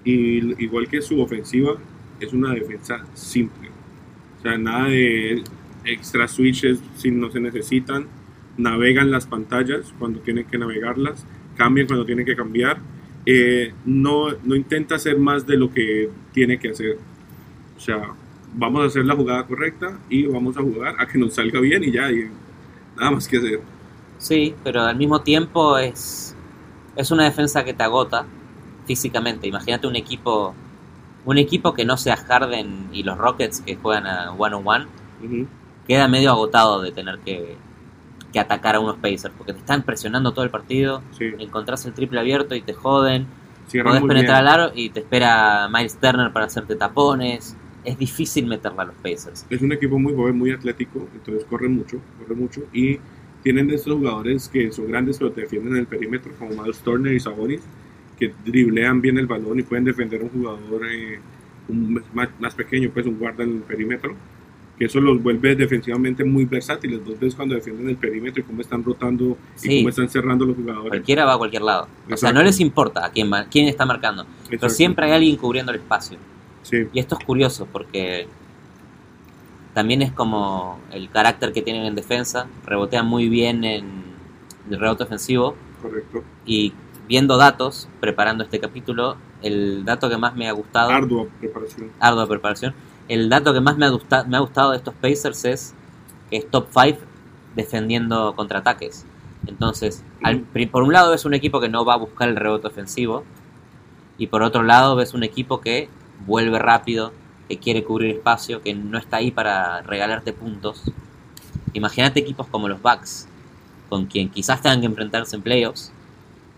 Y 0.04 0.62
igual 0.62 0.88
que 0.88 1.02
su 1.02 1.20
ofensiva, 1.20 1.72
es 2.20 2.32
una 2.32 2.52
defensa 2.54 3.04
simple. 3.14 3.70
O 4.38 4.42
sea, 4.42 4.56
nada 4.58 4.88
de 4.88 5.42
extra 5.84 6.28
switches 6.28 6.80
si 6.96 7.10
no 7.10 7.30
se 7.30 7.40
necesitan. 7.40 8.06
Navegan 8.56 9.10
las 9.10 9.26
pantallas 9.26 9.92
cuando 9.98 10.20
tienen 10.20 10.44
que 10.46 10.58
navegarlas. 10.58 11.26
Cambian 11.56 11.86
cuando 11.86 12.04
tienen 12.06 12.24
que 12.24 12.36
cambiar. 12.36 12.78
Eh, 13.26 13.72
no, 13.84 14.28
no 14.44 14.54
intenta 14.54 14.94
hacer 14.94 15.18
más 15.18 15.46
de 15.46 15.56
lo 15.56 15.70
que 15.72 16.08
tiene 16.32 16.58
que 16.58 16.70
hacer. 16.70 16.96
O 17.76 17.80
sea, 17.80 18.00
vamos 18.54 18.82
a 18.82 18.86
hacer 18.86 19.04
la 19.04 19.14
jugada 19.16 19.46
correcta 19.46 19.98
y 20.08 20.26
vamos 20.26 20.56
a 20.56 20.62
jugar 20.62 20.94
a 20.98 21.06
que 21.06 21.18
nos 21.18 21.34
salga 21.34 21.60
bien 21.60 21.82
y 21.84 21.90
ya. 21.90 22.10
Y 22.12 22.28
nada 22.96 23.10
más 23.10 23.26
que 23.28 23.36
hacer. 23.38 23.60
Sí, 24.18 24.54
pero 24.64 24.82
al 24.82 24.96
mismo 24.96 25.20
tiempo 25.20 25.78
es, 25.78 26.34
es 26.96 27.10
una 27.10 27.24
defensa 27.24 27.64
que 27.64 27.74
te 27.74 27.82
agota 27.82 28.26
físicamente. 28.86 29.46
Imagínate 29.46 29.86
un 29.86 29.96
equipo 29.96 30.54
un 31.24 31.38
equipo 31.38 31.74
que 31.74 31.84
no 31.84 31.96
sea 31.96 32.16
Harden 32.16 32.88
y 32.92 33.02
los 33.02 33.18
Rockets 33.18 33.60
que 33.60 33.74
juegan 33.74 34.06
a 34.06 34.30
one 34.30 34.54
on 34.54 34.62
one, 34.64 34.86
Ujú. 35.24 35.48
queda 35.88 36.06
medio 36.06 36.30
agotado 36.30 36.80
de 36.82 36.92
tener 36.92 37.18
que, 37.18 37.56
que 38.32 38.38
atacar 38.38 38.76
a 38.76 38.80
unos 38.80 38.96
Pacers, 38.98 39.34
porque 39.36 39.52
te 39.52 39.58
están 39.58 39.82
presionando 39.82 40.30
todo 40.32 40.44
el 40.44 40.50
partido, 40.52 41.02
Sí, 41.19 41.32
encontrás 41.40 41.84
el 41.84 41.94
triple 41.94 42.20
abierto 42.20 42.55
y 42.55 42.60
te 42.62 42.74
joden, 42.74 43.26
cierran 43.67 43.94
podés 43.94 44.06
penetrar 44.06 44.43
bien. 44.44 44.55
al 44.55 44.60
aro 44.60 44.72
y 44.72 44.91
te 44.91 45.00
espera 45.00 45.69
Miles 45.69 45.96
Turner 45.98 46.32
para 46.32 46.46
hacerte 46.46 46.76
tapones. 46.76 47.56
Es 47.82 47.98
difícil 47.98 48.46
meterla 48.46 48.82
a 48.82 48.86
los 48.86 48.94
Pacers. 48.96 49.46
es 49.50 49.62
un 49.62 49.72
equipo 49.72 49.98
muy 49.98 50.14
joven, 50.14 50.38
muy 50.38 50.52
atlético, 50.52 51.08
entonces 51.12 51.44
corre 51.50 51.69
mucho, 51.69 51.98
corre 52.20 52.34
mucho 52.36 52.60
y 52.72 53.00
tienen 53.46 53.70
estos 53.70 53.94
jugadores 53.94 54.48
que 54.48 54.72
son 54.72 54.88
grandes 54.88 55.19
pero 55.19 55.31
te 55.31 55.43
defienden 55.43 55.74
en 55.74 55.79
el 55.79 55.86
perímetro 55.86 56.32
como 56.36 56.50
Miles 56.60 56.79
Turner 56.81 57.12
y 57.15 57.20
Sabonis 57.20 57.60
que 58.19 58.32
driblean 58.44 59.00
bien 59.00 59.19
el 59.19 59.26
balón 59.26 59.60
y 59.60 59.62
pueden 59.62 59.84
defender 59.84 60.20
a 60.20 60.24
un 60.24 60.31
jugador 60.31 60.84
eh, 60.91 61.20
un- 61.69 62.03
más, 62.12 62.29
más 62.41 62.55
pequeño, 62.56 62.91
pues 62.93 63.06
un 63.06 63.17
guarda 63.20 63.44
en 63.44 63.50
el 63.58 63.60
perímetro 63.60 64.17
que 64.76 64.86
eso 64.86 65.00
los 65.00 65.22
vuelve 65.22 65.55
defensivamente 65.55 66.24
muy 66.24 66.44
versátiles. 66.44 67.03
Vos 67.05 67.19
ves 67.20 67.34
cuando 67.36 67.55
defienden 67.55 67.88
el 67.88 67.96
perímetro 67.96 68.41
y 68.43 68.44
cómo 68.44 68.60
están 68.62 68.82
rotando 68.82 69.38
y 69.56 69.58
Sí. 69.60 69.76
cómo 69.79 69.91
están 69.91 70.08
cerrando 70.08 70.44
los 70.44 70.56
jugadores. 70.56 70.88
Cualquiera 70.91 71.24
va 71.24 71.34
a 71.34 71.38
cualquier 71.38 71.62
lado. 71.62 71.82
O 71.84 71.86
sea, 72.08 72.15
Exacto. 72.15 72.34
no 72.38 72.43
les 72.43 72.58
importa 72.60 73.06
a 73.06 73.10
quién, 73.12 73.32
va- 73.32 73.44
quién 73.48 73.69
está 73.69 73.86
marcando, 73.86 74.24
pero 74.44 74.56
Exacto. 74.56 74.74
siempre 74.74 75.06
hay 75.06 75.12
alguien 75.12 75.36
cubriendo 75.36 75.70
el 75.72 75.79
espacio. 75.79 76.19
Sí, 76.62 76.79
Y 76.93 76.98
esto 76.98 77.17
es 77.19 77.24
curioso 77.24 77.67
porque 77.72 78.26
también 79.76 80.00
es 80.00 80.10
como 80.10 80.78
el 80.90 81.10
carácter 81.10 81.52
que 81.52 81.60
tienen 81.60 81.84
en 81.84 81.94
defensa, 81.94 82.46
rebotean 82.64 83.06
muy 83.06 83.28
bien 83.28 83.62
en 83.62 84.04
el 84.70 84.80
rebote 84.80 85.04
ofensivo 85.04 85.54
correcto. 85.82 86.24
y 86.46 86.72
viendo 87.06 87.36
datos, 87.36 87.86
preparando 88.00 88.42
este 88.42 88.58
capítulo, 88.58 89.18
el 89.42 89.84
dato 89.84 90.08
que 90.08 90.16
más 90.16 90.34
me 90.34 90.48
ha 90.48 90.52
gustado, 90.52 90.88
Ardua 90.90 91.26
preparación. 91.38 91.90
ardua 92.00 92.26
preparación, 92.26 92.74
el 93.08 93.28
dato 93.28 93.52
que 93.52 93.60
más 93.60 93.76
me 93.76 93.84
ha, 93.84 93.90
gusta- 93.90 94.24
me 94.24 94.38
ha 94.38 94.40
gustado 94.40 94.70
de 94.70 94.78
estos 94.78 94.94
Pacers 94.94 95.44
es 95.44 95.74
que 96.30 96.38
es 96.38 96.50
top 96.50 96.68
5 96.72 97.00
defendiendo 97.54 98.34
contraataques. 98.34 99.04
Entonces, 99.46 100.02
al- 100.22 100.40
por 100.70 100.84
un 100.84 100.94
lado 100.94 101.10
ves 101.10 101.26
un 101.26 101.34
equipo 101.34 101.60
que 101.60 101.68
no 101.68 101.84
va 101.84 101.92
a 101.92 101.98
buscar 101.98 102.30
el 102.30 102.36
rebote 102.36 102.66
ofensivo 102.66 103.24
y 104.16 104.28
por 104.28 104.42
otro 104.42 104.62
lado 104.62 104.96
ves 104.96 105.12
un 105.12 105.22
equipo 105.22 105.60
que 105.60 105.90
vuelve 106.26 106.58
rápido, 106.58 107.12
que 107.48 107.58
quiere 107.58 107.84
cubrir 107.84 108.17
espacio, 108.17 108.62
que 108.62 108.74
no 108.74 108.98
está 108.98 109.19
ahí 109.19 109.31
para 109.31 109.82
regalarte 109.82 110.32
puntos. 110.32 110.82
Imagínate 111.74 112.20
equipos 112.20 112.46
como 112.48 112.69
los 112.69 112.81
Bucks, 112.82 113.29
con 113.88 114.06
quien 114.06 114.29
quizás 114.31 114.60
tengan 114.62 114.81
que 114.81 114.86
enfrentarse 114.86 115.36
en 115.36 115.43
playoffs, 115.43 115.93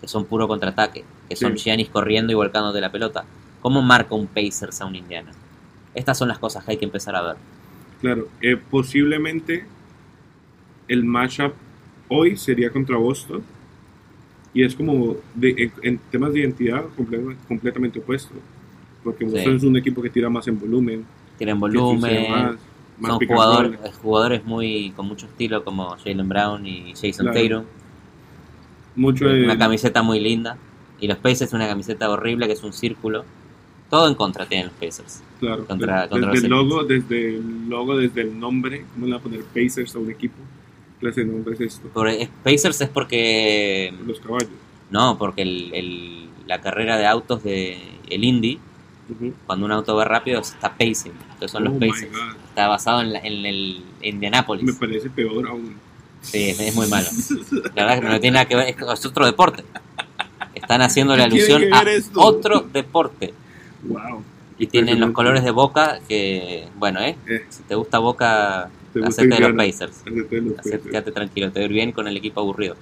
que 0.00 0.08
son 0.08 0.24
puro 0.24 0.48
contraataque, 0.48 1.04
que 1.28 1.36
son 1.36 1.56
Sí. 1.58 1.64
Giannis 1.64 1.88
corriendo 1.90 2.32
y 2.32 2.36
volcándote 2.36 2.80
la 2.80 2.90
pelota. 2.92 3.24
¿Cómo 3.60 3.82
marca 3.82 4.14
un 4.14 4.26
Pacers 4.28 4.80
a 4.80 4.86
un 4.86 4.94
Indiana? 4.96 5.32
Estas 5.94 6.16
son 6.16 6.28
las 6.28 6.38
cosas 6.38 6.64
que 6.64 6.72
hay 6.72 6.76
que 6.76 6.84
empezar 6.84 7.16
a 7.16 7.22
ver. 7.22 7.36
Claro, 8.00 8.28
eh, 8.40 8.56
posiblemente 8.56 9.66
el 10.86 11.04
matchup 11.04 11.52
hoy 12.08 12.36
sería 12.36 12.70
contra 12.70 12.96
Boston 12.96 13.42
y 14.54 14.62
es 14.62 14.74
como 14.74 15.16
de- 15.34 15.50
en, 15.64 15.72
en 15.82 15.98
temas 16.10 16.32
de 16.32 16.40
identidad 16.40 16.84
comple- 16.96 17.36
completamente 17.48 17.98
opuesto. 17.98 18.32
Porque 19.04 19.24
Sí. 19.26 19.32
Boston 19.32 19.56
es 19.56 19.62
un 19.64 19.76
equipo 19.76 20.02
que 20.02 20.10
tira 20.10 20.28
más 20.28 20.46
en 20.48 20.58
volumen, 20.58 21.04
Tienen 21.38 21.58
volumen, 21.60 22.30
más, 22.30 22.56
más 22.98 23.10
son 23.12 23.12
and 23.12 23.20
jugadores, 24.02 24.44
muy 24.44 24.90
con 24.96 25.06
mucho 25.06 25.26
estilo 25.26 25.62
como 25.64 25.90
Jalen 26.04 26.28
Brown 26.28 26.66
y 26.66 26.92
Jason 26.94 27.26
Claro. 27.26 27.64
Mucho 28.96 29.26
de, 29.28 29.44
Una 29.44 29.56
camiseta 29.58 30.02
muy 30.02 30.18
linda. 30.20 30.56
Y 31.00 31.06
los 31.06 31.18
Pacers 31.18 31.52
una 31.52 31.68
camiseta 31.68 32.10
horrible 32.10 32.46
que 32.48 32.54
es 32.54 32.62
un 32.64 32.72
círculo. 32.72 33.24
Todo 33.88 34.08
en 34.08 34.14
contra 34.16 34.46
tienen 34.46 34.66
los 34.66 34.74
Pacers. 34.74 35.22
claro, 35.40 35.64
contra- 35.66 35.98
desde, 36.02 36.08
contra 36.10 36.30
desde 36.32 36.46
el 36.46 36.50
logo, 36.52 36.84
desde 36.84 37.28
el 37.36 37.68
logo, 37.68 37.96
desde 37.96 38.20
el 38.22 38.38
nombre, 38.38 38.84
¿cómo 38.92 39.06
le 39.06 39.12
va 39.12 39.18
a 39.18 39.22
poner 39.22 39.42
Pacers 39.44 39.94
a 39.94 39.98
un 40.00 40.10
equipo? 40.10 40.34
¿Qué 40.98 41.06
clase 41.06 41.20
de 41.24 41.26
nombre 41.32 41.54
es 41.54 41.60
esto? 41.60 41.88
Por, 41.88 42.08
es- 42.08 42.28
Pacers 42.42 42.80
es 42.80 42.88
porque... 42.88 43.94
Los 44.04 44.18
caballos. 44.20 44.50
No, 44.90 45.16
porque 45.16 45.42
el, 45.42 45.70
el- 45.72 46.28
la 46.46 46.60
carrera 46.60 46.96
de 46.98 47.06
autos 47.06 47.44
de 47.44 47.78
el 48.10 48.24
Indy, 48.24 48.58
Cuando 49.46 49.66
un 49.66 49.72
auto 49.72 49.96
va 49.96 50.04
rápido, 50.04 50.40
está 50.40 50.70
pacing. 50.72 51.12
Entonces 51.32 51.50
son 51.50 51.66
Oh 51.66 51.70
los. 51.70 51.78
God. 52.10 52.36
Está 52.48 52.68
basado 52.68 53.00
en, 53.00 53.12
la- 53.12 53.20
en 53.20 53.46
el 53.46 53.82
Me 54.00 54.08
Indianapolis. 54.08 54.76
parece 54.76 55.08
peor 55.10 55.48
aún. 55.48 55.76
Sí, 56.20 56.50
es, 56.50 56.60
es 56.60 56.74
muy 56.74 56.88
malo. 56.88 57.06
La 57.74 57.84
verdad 57.86 58.00
que 58.00 58.08
no 58.08 58.20
tiene 58.20 58.34
nada 58.34 58.44
que 58.46 58.56
ver, 58.56 58.68
es, 58.68 58.76
es 58.76 59.06
otro 59.06 59.24
deporte. 59.24 59.64
Están 60.54 60.82
haciendo 60.82 61.16
la 61.16 61.24
¿Qué 61.28 61.36
tiene 61.36 61.52
alusión 61.54 61.72
a 61.74 61.84
ver 61.84 61.96
esto? 61.98 62.20
otro 62.20 62.60
deporte. 62.72 63.32
Wow. 63.84 64.22
Y 64.58 64.66
tienen 64.66 64.98
los 64.98 65.12
colores 65.12 65.44
de 65.44 65.52
Boca 65.52 66.00
que, 66.08 66.66
bueno, 66.76 67.00
¿eh? 67.00 67.16
Eh, 67.28 67.46
Si 67.48 67.62
te 67.62 67.76
gusta 67.76 67.98
Boca, 68.00 68.68
te 68.92 68.98
de 68.98 69.06
los. 69.06 69.56
Pacers. 69.56 70.00
Hacete 70.00 70.20
de 70.34 70.40
los 70.42 70.54
Hacete- 70.56 70.56
Pacers. 70.56 70.82
quédate 70.90 71.12
tranquilo, 71.12 71.52
te 71.52 71.64
ir 71.64 71.72
bien 71.72 71.92
con 71.92 72.08
el 72.08 72.16
equipo 72.16 72.40
aburrido. 72.40 72.74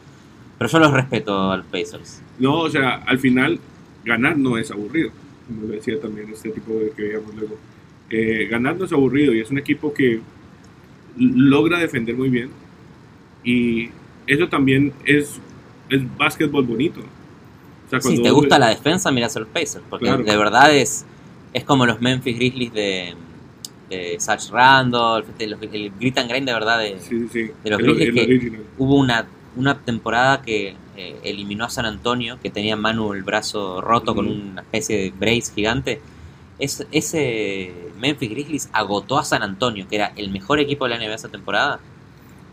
Pero 0.58 0.70
yo 0.70 0.78
los 0.78 0.92
respeto 0.92 1.52
a 1.52 1.58
los 1.58 1.66
Pacers. 1.66 2.22
No, 2.38 2.60
o 2.60 2.70
sea, 2.70 3.02
al 3.06 3.18
final, 3.18 3.60
ganar 4.04 4.38
no 4.38 4.56
es 4.56 4.70
aburrido. 4.70 5.10
Como 5.46 5.62
lo 5.62 5.68
decía 5.68 6.00
también 6.00 6.28
este 6.32 6.50
tipo 6.50 6.72
de 6.74 6.90
que 6.90 7.02
veíamos 7.02 7.34
luego. 7.34 7.56
Eh, 8.10 8.46
ganar 8.50 8.76
no 8.76 8.84
es 8.84 8.92
aburrido 8.92 9.34
y 9.34 9.40
es 9.40 9.50
un 9.50 9.58
equipo 9.58 9.92
que 9.92 10.20
logra 11.16 11.78
defender 11.78 12.14
muy 12.16 12.28
bien. 12.28 12.50
Y 13.44 13.90
eso 14.26 14.48
también 14.48 14.92
es, 15.04 15.40
es 15.88 16.16
básquetbol 16.16 16.64
bonito. 16.64 17.00
O 17.00 17.90
sea, 17.90 18.00
Si 18.00 18.20
te 18.22 18.30
gusta 18.30 18.58
la 18.58 18.68
defensa, 18.68 19.10
mirás 19.12 19.36
a 19.36 19.40
los 19.40 19.48
Pacers. 19.48 19.84
Porque 19.88 20.06
Claro. 20.06 20.24
de 20.24 20.36
verdad 20.36 20.74
es, 20.74 21.04
es 21.52 21.64
como 21.64 21.86
los 21.86 22.00
Memphis 22.00 22.36
Grizzlies 22.36 22.72
de, 22.72 23.14
de 23.88 24.16
Satch 24.18 24.50
Randolph. 24.50 25.26
de 25.38 25.46
los- 25.46 25.62
el 25.62 25.92
grit 26.00 26.18
and 26.18 26.28
grind 26.28 26.46
de 26.48 26.52
verdad 26.52 26.80
de, 26.80 26.98
Sí, 26.98 27.28
sí, 27.32 27.50
de 27.62 27.70
los 27.70 27.78
el, 27.80 27.94
Grizzlies 27.94 28.28
el 28.28 28.40
que-. 28.40 28.60
Hubo 28.78 28.96
una, 28.96 29.26
una 29.56 29.78
temporada 29.78 30.42
que 30.42 30.76
eh, 30.96 31.20
eliminó 31.24 31.64
a 31.64 31.70
San 31.70 31.86
Antonio, 31.86 32.38
que 32.42 32.50
tenía 32.50 32.76
Manu 32.76 33.12
el 33.14 33.22
brazo 33.22 33.80
roto 33.80 34.14
con 34.14 34.28
una 34.28 34.62
especie 34.62 34.96
de 34.98 35.10
brace 35.10 35.52
gigante. 35.54 36.00
Es, 36.58 36.86
ese 36.90 37.72
Memphis 37.98 38.30
Grizzlies 38.30 38.68
agotó 38.72 39.18
a 39.18 39.24
San 39.24 39.42
Antonio, 39.42 39.86
que 39.88 39.96
era 39.96 40.12
el 40.16 40.30
mejor 40.30 40.58
equipo 40.60 40.84
de 40.84 40.90
la 40.90 40.98
NBA 40.98 41.14
esa 41.14 41.28
temporada, 41.28 41.80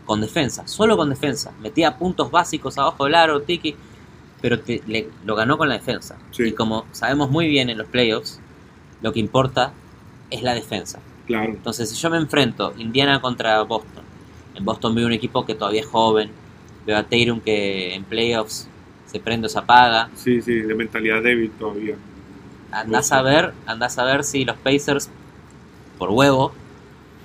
con 0.04 0.20
defensa, 0.20 0.66
solo 0.68 0.96
con 0.96 1.08
defensa. 1.08 1.52
Metía 1.62 1.96
puntos 1.96 2.30
básicos 2.30 2.76
abajo 2.78 3.04
del 3.04 3.14
aro, 3.14 3.40
tiki, 3.42 3.74
pero 4.42 4.60
te- 4.60 4.82
le- 4.86 5.08
lo 5.24 5.34
ganó 5.34 5.56
con 5.56 5.68
la 5.68 5.74
defensa. 5.74 6.16
Sí. 6.32 6.44
Y 6.48 6.52
como 6.52 6.84
sabemos 6.92 7.30
muy 7.30 7.48
bien 7.48 7.70
en 7.70 7.78
los 7.78 7.86
playoffs, 7.86 8.40
lo 9.00 9.12
que 9.12 9.20
importa 9.20 9.72
es 10.30 10.42
la 10.42 10.52
defensa. 10.54 11.00
Claro. 11.26 11.50
Entonces, 11.52 11.88
si 11.88 11.96
yo 11.96 12.10
me 12.10 12.18
enfrento 12.18 12.74
Indiana 12.76 13.20
contra 13.22 13.62
Boston, 13.62 14.04
en 14.54 14.64
Boston 14.66 14.94
veo 14.94 15.06
un 15.06 15.12
equipo 15.14 15.46
que 15.46 15.54
todavía 15.54 15.80
es 15.80 15.86
joven, 15.86 16.30
veo 16.86 16.96
a 16.98 17.02
Tatum 17.02 17.40
que 17.40 17.94
en 17.94 18.04
playoffs 18.04 18.68
se 19.06 19.20
prende 19.20 19.46
o 19.46 19.50
se 19.50 19.58
apaga, 19.58 20.10
Sí, 20.14 20.42
sí, 20.42 20.54
de 20.60 20.74
mentalidad 20.74 21.22
débil 21.22 21.50
todavía. 21.52 21.96
andás 22.72 23.12
a 23.12 23.22
ver, 23.22 23.52
andás 23.66 23.98
a 23.98 24.04
ver 24.04 24.24
si 24.24 24.44
los 24.44 24.56
Pacers, 24.56 25.08
por 25.98 26.10
huevo, 26.10 26.52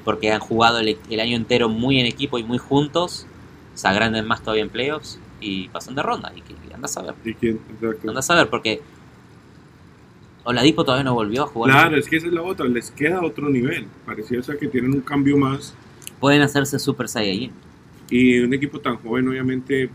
porque 0.05 0.31
han 0.31 0.39
jugado 0.39 0.79
el, 0.79 0.97
el 1.09 1.19
año 1.19 1.35
entero 1.35 1.69
muy 1.69 1.99
en 1.99 2.05
equipo 2.05 2.37
y 2.39 2.43
muy 2.43 2.57
juntos, 2.57 3.25
se 3.73 3.87
agranden 3.87 4.25
más 4.27 4.41
todavía 4.41 4.63
en 4.63 4.69
playoffs 4.69 5.19
y 5.41 5.67
pasan 5.69 5.95
de 5.95 6.03
ronda. 6.03 6.31
Y, 6.35 6.39
y 6.69 6.73
andás 6.73 6.95
a 6.97 7.01
ver, 7.01 7.15
¿Y 7.25 7.33
quién? 7.33 7.59
Exacto. 7.73 8.09
andás 8.09 8.29
a 8.29 8.35
ver, 8.35 8.49
porque 8.49 8.81
Oladipo 10.43 10.83
todavía 10.83 11.03
no 11.03 11.13
volvió 11.13 11.43
a 11.43 11.47
jugar. 11.47 11.71
Claro, 11.71 11.97
es 11.97 12.07
que 12.07 12.17
esa 12.17 12.27
es 12.27 12.33
la 12.33 12.41
otra, 12.41 12.65
les 12.67 12.91
queda 12.91 13.21
otro 13.21 13.49
nivel. 13.49 13.87
Parecía 14.05 14.41
que 14.59 14.67
tienen 14.67 14.93
un 14.93 15.01
cambio 15.01 15.37
más. 15.37 15.73
Pueden 16.19 16.41
hacerse 16.41 16.79
Super 16.79 17.07
Saiyajin. 17.07 17.51
Y 18.09 18.39
un 18.39 18.53
equipo 18.53 18.79
tan 18.79 18.97
joven, 18.97 19.27
obviamente, 19.27 19.89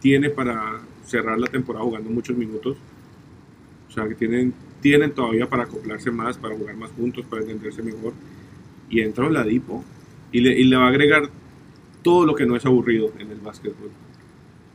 tiene 0.00 0.30
para 0.30 0.80
cerrar 1.04 1.38
la 1.38 1.46
temporada 1.46 1.84
jugando 1.84 2.10
muchos 2.10 2.36
minutos. 2.36 2.76
O 3.88 3.92
sea, 3.92 4.08
que 4.08 4.14
tienen, 4.14 4.54
tienen 4.80 5.12
todavía 5.12 5.48
para 5.48 5.64
acoplarse 5.64 6.10
más, 6.10 6.36
para 6.38 6.56
jugar 6.56 6.76
más 6.76 6.90
juntos, 6.92 7.24
para 7.28 7.42
entenderse 7.42 7.82
mejor. 7.82 8.12
Y 8.90 9.00
entra 9.00 9.26
Oladipo 9.26 9.84
y 10.32 10.40
le, 10.40 10.58
y 10.58 10.64
le 10.64 10.76
va 10.76 10.86
a 10.86 10.88
agregar 10.88 11.28
todo 12.02 12.24
lo 12.24 12.34
que 12.34 12.46
no 12.46 12.56
es 12.56 12.64
aburrido 12.64 13.12
en 13.18 13.30
el 13.30 13.38
básquetbol. 13.38 13.90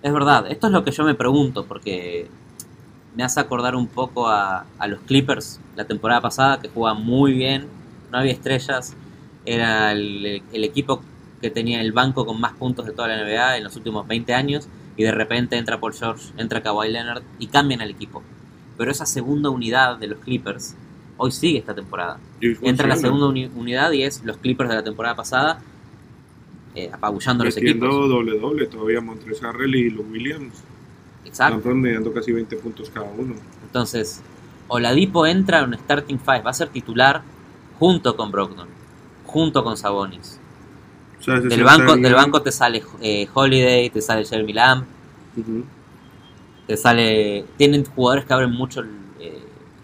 Es 0.01 0.11
verdad, 0.11 0.51
esto 0.51 0.67
es 0.67 0.73
lo 0.73 0.83
que 0.83 0.91
yo 0.91 1.03
me 1.05 1.15
pregunto, 1.15 1.65
porque 1.65 2.27
me 3.15 3.23
hace 3.23 3.39
acordar 3.39 3.75
un 3.75 3.87
poco 3.87 4.27
a, 4.27 4.65
a 4.77 4.87
los 4.87 4.99
Clippers 5.01 5.59
la 5.75 5.85
temporada 5.85 6.21
pasada, 6.21 6.59
que 6.59 6.67
jugaban 6.67 7.03
muy 7.03 7.33
bien, 7.33 7.67
no 8.11 8.17
había 8.17 8.33
estrellas, 8.33 8.95
era 9.45 9.91
el, 9.91 10.43
el 10.51 10.63
equipo 10.63 11.01
que 11.43 11.49
tenía 11.51 11.81
el 11.81 11.91
banco 11.91 12.25
con 12.25 12.39
más 12.39 12.53
puntos 12.53 12.85
de 12.85 12.93
toda 12.93 13.09
la 13.09 13.17
NBA 13.21 13.57
en 13.57 13.65
los 13.65 13.75
últimos 13.75 14.07
20 14.07 14.33
años, 14.33 14.69
y 14.95 15.03
de 15.03 15.11
repente 15.11 15.57
entra 15.57 15.77
Paul 15.77 15.93
George, 15.93 16.31
entra 16.37 16.63
Kawhi 16.63 16.89
Leonard 16.89 17.21
y 17.37 17.47
cambian 17.47 17.81
al 17.81 17.89
equipo. 17.89 18.23
Pero 18.77 18.89
esa 18.91 19.05
segunda 19.05 19.49
unidad 19.49 19.97
de 19.97 20.07
los 20.07 20.19
Clippers 20.19 20.75
hoy 21.17 21.31
sigue 21.31 21.59
esta 21.59 21.75
temporada. 21.75 22.17
Entra 22.61 22.87
la 22.87 22.95
segunda 22.95 23.27
uni- 23.27 23.51
unidad 23.55 23.91
y 23.91 24.03
es 24.03 24.23
los 24.23 24.37
Clippers 24.37 24.69
de 24.69 24.75
la 24.77 24.83
temporada 24.85 25.15
pasada, 25.15 25.59
eh, 26.75 26.89
apabullando 26.93 27.43
los 27.43 27.57
equipos. 27.57 27.89
doble 28.09 28.39
doble 28.39 28.65
todavía 28.67 29.01
Montrezl 29.01 29.45
Harrell 29.45 29.75
y 29.75 29.89
los 29.89 30.05
Williams. 30.09 30.53
Exacto. 31.25 31.57
Están 31.57 32.13
casi 32.13 32.31
20 32.31 32.55
puntos 32.55 32.89
cada 32.89 33.05
uno. 33.11 33.35
Entonces, 33.65 34.21
Oladipo 34.69 35.27
entra 35.27 35.59
en 35.59 35.65
un 35.69 35.73
starting 35.77 36.19
five, 36.19 36.41
va 36.41 36.51
a 36.51 36.53
ser 36.53 36.69
titular 36.69 37.21
junto 37.79 38.15
con 38.15 38.31
Brogdon, 38.31 38.69
junto 39.25 39.61
con 39.63 39.75
Sabonis. 39.75 40.39
Sea, 41.23 41.41
se 41.41 41.47
Del 41.47 41.63
banco, 41.63 41.95
del 41.95 42.13
banco 42.13 42.41
te 42.41 42.51
sale 42.51 42.83
eh, 43.01 43.27
Holiday, 43.33 43.89
te 43.89 44.01
sale 44.01 44.25
Jeremy 44.25 44.53
Lamb, 44.53 44.85
Ujú. 45.37 45.63
te 46.67 46.75
sale. 46.77 47.45
Tienen 47.57 47.85
jugadores 47.85 48.25
que 48.25 48.33
abren 48.33 48.51
mucho 48.51 48.83
eh, 49.19 49.41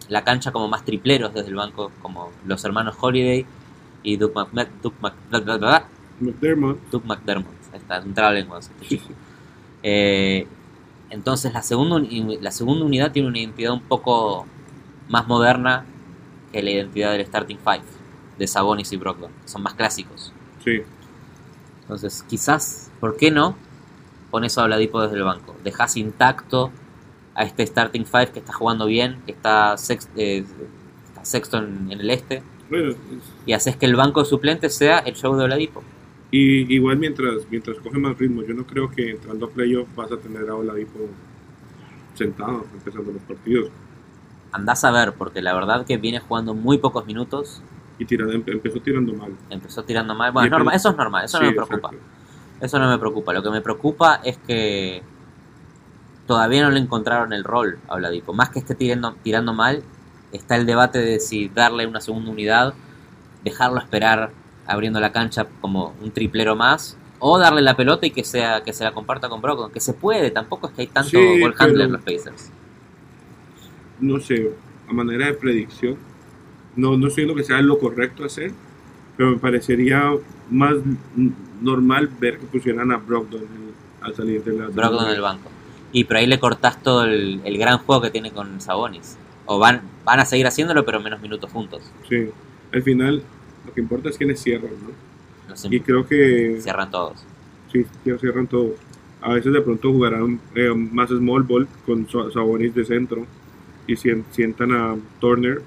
la 0.09 0.23
cancha 0.23 0.51
como 0.51 0.67
más 0.67 0.83
tripleros 0.83 1.33
desde 1.33 1.49
el 1.49 1.55
banco, 1.55 1.91
como 2.01 2.31
los 2.45 2.63
hermanos 2.65 2.95
Holiday 2.99 3.45
y 4.03 4.17
Duke, 4.17 4.33
Mc- 4.53 4.67
Duke 4.81 4.97
Mc- 5.01 5.13
bla, 5.29 5.39
bla, 5.39 5.57
bla, 5.57 5.85
McDermott. 6.19 6.77
Duke 6.91 7.07
McDermott. 7.07 7.53
Ahí 7.71 7.79
Está, 7.79 7.97
es 7.99 8.05
un 8.05 8.13
trabalenguas. 8.13 8.69
este 8.69 8.87
chico. 8.97 9.13
Eh, 9.83 10.45
entonces 11.09 11.53
la 11.53 11.61
segunda, 11.63 11.99
la 12.41 12.51
segunda 12.51 12.85
unidad 12.85 13.11
tiene 13.11 13.29
una 13.29 13.39
identidad 13.39 13.71
un 13.73 13.81
poco 13.81 14.45
más 15.07 15.25
moderna 15.27 15.85
que 16.51 16.61
la 16.61 16.69
identidad 16.71 17.11
del 17.13 17.25
starting 17.25 17.57
five 17.63 17.81
de 18.37 18.47
Sabonis 18.47 18.91
y 18.91 18.97
Brogdon. 18.97 19.31
Son 19.45 19.63
más 19.63 19.73
clásicos. 19.73 20.33
Sí. 20.63 20.81
Entonces 21.89 22.23
quizás, 22.29 22.91
¿por 22.99 23.17
qué 23.17 23.31
no? 23.31 23.55
Pones 24.29 24.57
a 24.59 24.63
Oladipo 24.63 25.01
desde 25.01 25.17
el 25.17 25.23
banco. 25.23 25.55
Dejas 25.63 25.97
intacto 25.97 26.71
a 27.33 27.43
este 27.43 27.65
starting 27.65 28.05
five 28.05 28.31
que 28.31 28.39
está 28.39 28.53
jugando 28.53 28.85
bien, 28.85 29.23
que 29.25 29.31
está, 29.31 29.75
eh, 30.15 30.45
está 31.07 31.25
sexto 31.25 31.57
en, 31.57 31.91
en 31.91 31.99
el 31.99 32.09
este, 32.11 32.43
Bueno, 32.69 32.89
es- 32.91 32.97
y 33.45 33.53
haces 33.53 33.75
que 33.75 33.87
el 33.87 33.95
banco 33.95 34.19
de 34.21 34.27
suplentes 34.29 34.75
sea 34.75 34.99
el 34.99 35.15
show 35.15 35.35
de 35.35 35.45
Oladipo. 35.45 35.83
y 36.31 36.71
igual 36.75 36.97
mientras, 36.97 37.47
mientras 37.49 37.77
coge 37.79 37.97
más 37.97 38.15
ritmo, 38.19 38.43
yo 38.43 38.53
no 38.53 38.67
creo 38.67 38.91
que 38.91 39.09
entrando 39.11 39.47
a 39.47 39.49
playoff 39.49 39.87
vas 39.95 40.11
a 40.11 40.17
tener 40.17 40.47
a 40.47 40.55
Oladipo 40.55 40.99
sentado 42.13 42.65
empezando 42.73 43.11
los 43.11 43.21
partidos. 43.23 43.71
Andás 44.51 44.83
a 44.83 44.91
ver, 44.91 45.13
porque 45.13 45.41
la 45.41 45.53
verdad 45.53 45.85
que 45.85 45.97
viene 45.97 46.19
jugando 46.19 46.53
muy 46.53 46.77
pocos 46.77 47.05
minutos. 47.05 47.61
Y 47.99 48.05
tirando, 48.05 48.33
em- 48.33 48.43
empezó 48.47 48.79
tirando 48.79 49.13
mal. 49.13 49.31
Empezó 49.49 49.83
tirando 49.83 50.15
mal. 50.15 50.31
Bueno, 50.31 50.47
es 50.47 50.51
normal, 50.51 50.75
eso 50.75 50.89
es 50.89 50.97
normal, 50.97 51.25
eso 51.25 51.39
no 51.39 51.45
me 51.47 51.51
preocupa. 51.51 51.89
exacto. 51.89 52.65
Eso 52.65 52.79
no 52.79 52.89
me 52.89 52.97
preocupa. 52.97 53.33
Lo 53.33 53.43
que 53.43 53.49
me 53.51 53.61
preocupa 53.61 54.21
es 54.23 54.37
que 54.39 55.03
todavía 56.25 56.63
no 56.63 56.71
le 56.71 56.79
encontraron 56.79 57.33
el 57.33 57.43
rol 57.43 57.79
a 57.87 57.95
Oladipo. 57.95 58.33
Más 58.33 58.49
que 58.49 58.59
esté 58.59 58.75
tirando, 58.75 59.13
tirando 59.23 59.53
mal, 59.53 59.83
está 60.31 60.55
el 60.55 60.65
debate 60.65 60.99
de 60.99 61.19
si 61.19 61.49
darle 61.49 61.87
una 61.87 62.01
segunda 62.01 62.31
unidad, 62.31 62.73
dejarlo 63.43 63.79
esperar 63.79 64.31
abriendo 64.67 64.99
la 64.99 65.11
cancha 65.11 65.47
como 65.61 65.95
un 66.01 66.11
triplero 66.11 66.55
más, 66.55 66.97
o 67.19 67.37
darle 67.39 67.61
la 67.61 67.75
pelota 67.75 68.05
y 68.05 68.11
que 68.11 68.23
sea 68.23 68.61
que 68.63 68.71
se 68.71 68.83
la 68.83 68.91
comparta 68.93 69.27
con 69.27 69.41
Brogdon. 69.41 69.71
Que 69.71 69.79
se 69.79 69.93
puede, 69.93 70.31
tampoco 70.31 70.67
es 70.67 70.73
que 70.73 70.81
hay 70.83 70.87
tanto 70.87 71.09
Sí, 71.09 71.39
ball 71.41 71.55
handler 71.57 71.87
en 71.87 71.91
los 71.93 72.01
Pacers. 72.01 72.51
No 73.99 74.19
sé, 74.19 74.51
a 74.87 74.93
manera 74.93 75.25
de 75.25 75.33
predicción, 75.33 75.97
no, 76.79 76.97
no 76.97 77.09
sé 77.09 77.23
lo 77.23 77.35
que 77.35 77.43
sea 77.43 77.61
lo 77.61 77.77
correcto 77.79 78.23
hacer, 78.25 78.51
pero 79.17 79.31
me 79.31 79.37
parecería 79.37 80.11
más 80.49 80.75
normal 81.61 82.09
ver 82.19 82.37
que 82.39 82.45
pusieran 82.47 82.91
a 82.91 82.97
Brogdon 82.97 83.41
al 84.01 84.15
salir 84.15 84.43
de 84.43 84.53
la... 84.57 84.67
Brogdon 84.67 85.07
en 85.09 85.15
el 85.15 85.21
banco. 85.21 85.49
Y 85.91 86.03
por 86.05 86.17
ahí 86.17 86.27
le 86.27 86.39
cortás 86.39 86.81
todo 86.81 87.03
el, 87.05 87.41
el 87.43 87.57
gran 87.57 87.79
juego 87.79 88.01
que 88.01 88.11
tiene 88.11 88.31
con 88.31 88.61
Sabonis. 88.61 89.17
O 89.45 89.57
van, 89.59 89.81
van 90.05 90.19
a 90.19 90.25
seguir 90.25 90.45
haciéndolo, 90.47 90.85
pero 90.85 90.99
menos 90.99 91.19
minutos 91.21 91.51
juntos. 91.51 91.81
Sí. 92.07 92.29
Al 92.71 92.83
final, 92.83 93.23
lo 93.65 93.73
que 93.73 93.81
importa 93.81 94.09
es 94.09 94.17
quiénes 94.17 94.39
cierran, 94.41 94.69
¿no? 94.83 94.91
Los 95.49 95.65
Y 95.65 95.79
creo 95.79 96.07
que 96.07 96.59
cierran 96.61 96.91
todos. 96.91 97.23
sí, 97.71 97.85
cierran 98.19 98.45
todos. 98.47 98.73
A 99.21 99.33
veces 99.33 99.51
de 99.51 99.61
pronto 99.61 99.91
jugarán 99.91 100.39
eh, 100.55 100.69
más 100.73 101.09
small 101.09 101.43
ball 101.43 101.67
con 101.85 102.07
Sa- 102.07 102.31
Sabonis 102.31 102.73
de 102.75 102.85
centro 102.85 103.25
y 103.87 103.95
sien- 103.95 104.23
sientan 104.31 104.71
a 104.71 104.95
Turner 105.19 105.61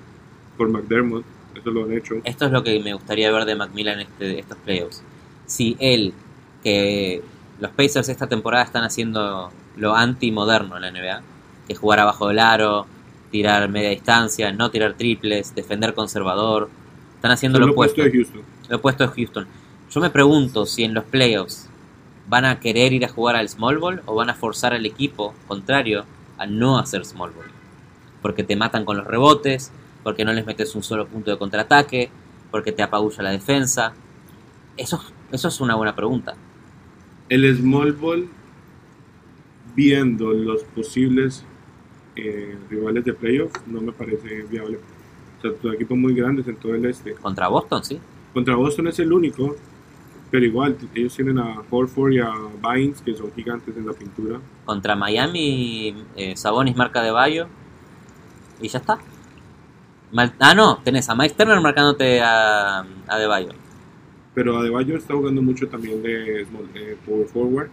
por 0.63 0.71
McDermott. 0.71 1.25
Eso 1.57 1.71
lo 1.71 1.85
han 1.85 1.93
hecho. 1.93 2.15
Esto 2.25 2.47
es 2.47 2.53
lo 2.53 2.63
que 2.63 2.79
me 2.81 2.95
gustaría 2.95 3.31
ver 3.33 3.45
de 3.45 3.57
Macmillan 3.57 4.01
en 4.01 4.07
este, 4.07 4.39
estos 4.39 4.57
playoffs. 4.59 5.03
Si 5.47 5.77
él, 5.81 6.15
que 6.63 7.21
los 7.59 7.73
Pacers 7.73 8.09
esta 8.09 8.29
temporada 8.29 8.65
están 8.65 8.85
haciendo 8.85 9.51
lo 9.77 9.95
anti-moderno 9.95 10.77
en 10.77 10.83
la 10.83 10.91
NBA, 10.91 11.23
que 11.67 11.73
es 11.73 11.79
jugar 11.79 11.99
abajo 11.99 12.29
del 12.29 12.39
aro, 12.39 12.87
tirar 13.33 13.69
media 13.69 13.91
distancia, 13.91 14.53
no 14.53 14.71
tirar 14.71 14.95
triples, 14.95 15.55
defender 15.55 15.95
conservador, 15.95 16.71
están 17.17 17.33
haciendo 17.33 17.59
lo 17.59 17.65
es 17.65 17.69
lo 17.69 17.73
opuesto 17.73 18.03
opuesto. 18.03 18.19
de 18.19 18.25
Houston. 18.25 18.43
Lo 18.69 18.77
opuesto 18.77 19.07
de 19.07 19.13
Houston. 19.13 19.47
Yo 19.91 20.01
me 20.01 20.11
pregunto 20.11 20.65
si 20.65 20.85
en 20.85 20.95
los 20.95 21.05
playoffs 21.05 21.69
van 22.29 22.45
a 22.45 22.61
querer 22.61 22.93
ir 22.93 23.05
a 23.05 23.09
jugar 23.09 23.35
al 23.35 23.49
small 23.49 23.79
ball 23.79 24.03
o 24.07 24.15
van 24.15 24.31
a 24.31 24.35
forzar 24.35 24.75
al 24.75 24.87
equipo 24.87 25.35
contrario 25.49 26.05
a 26.39 26.47
no 26.47 26.79
hacer 26.79 27.05
small 27.05 27.33
ball. 27.33 27.51
Porque 28.23 28.45
te 28.45 28.55
matan 28.55 28.85
con 28.85 28.97
los 28.97 29.07
rebotes, 29.07 29.73
porque 30.03 30.25
no 30.25 30.33
les 30.33 30.47
metes 30.47 30.75
un 30.75 30.83
solo 30.83 31.07
punto 31.07 31.31
de 31.31 31.39
contraataque, 31.39 32.11
porque 32.51 32.73
te 32.73 32.83
apabulla 32.83 33.23
la 33.23 33.31
defensa. 33.31 33.95
Eso, 34.77 35.03
eso 35.31 35.49
es 35.49 35.61
una 35.61 35.75
buena 35.75 35.95
pregunta. 35.95 36.35
El 37.29 37.57
small 37.57 37.93
ball, 37.93 38.29
viendo 39.75 40.33
los 40.33 40.63
posibles 40.65 41.45
eh, 42.17 42.57
rivales 42.69 43.05
de 43.05 43.13
playoff, 43.15 43.53
no 43.67 43.81
me 43.81 43.93
parece 43.93 44.43
viable. 44.43 44.79
O 45.39 45.41
sea, 45.41 45.73
equipos 45.73 45.97
muy 45.97 46.15
grandes 46.15 46.47
en 46.47 46.57
todo 46.57 46.75
el 46.75 46.85
este. 46.85 47.15
Contra 47.15 47.49
Boston, 47.49 47.85
sí. 47.85 47.99
Contra 48.33 48.55
Boston 48.57 48.89
es 48.89 48.99
el 48.99 49.13
único, 49.13 49.57
pero 50.31 50.45
igual 50.45 50.77
ellos 50.95 51.15
tienen 51.15 51.39
a 51.39 51.63
Horford 51.71 52.13
y 52.13 52.19
a 52.19 52.33
Vines, 52.63 53.01
que 53.03 53.15
son 53.15 53.33
gigantes 53.35 53.77
en 53.77 53.87
la 53.87 53.93
pintura. 53.93 54.41
Contra 54.65 54.95
Miami, 54.95 55.95
eh, 56.17 56.37
Sabonis 56.37 56.77
marca 56.77 57.03
de 57.03 57.11
Bayo. 57.11 57.47
Y 58.61 58.69
ya 58.69 58.79
está. 58.79 58.99
Ah, 60.41 60.55
no, 60.55 60.79
tenés 60.79 61.09
a 61.09 61.15
Mike 61.15 61.35
Turner 61.37 61.61
marcándote 61.61 62.21
a, 62.21 62.85
a 63.09 63.19
De 63.19 63.27
Bayo. 63.27 63.51
Pero 64.35 64.59
Adebayo 64.59 64.97
está 64.97 65.15
jugando 65.15 65.43
mucho 65.43 65.69
también 65.69 66.03
de 66.03 66.43
eh, 66.43 66.97
power 67.07 67.27
forward 67.27 67.69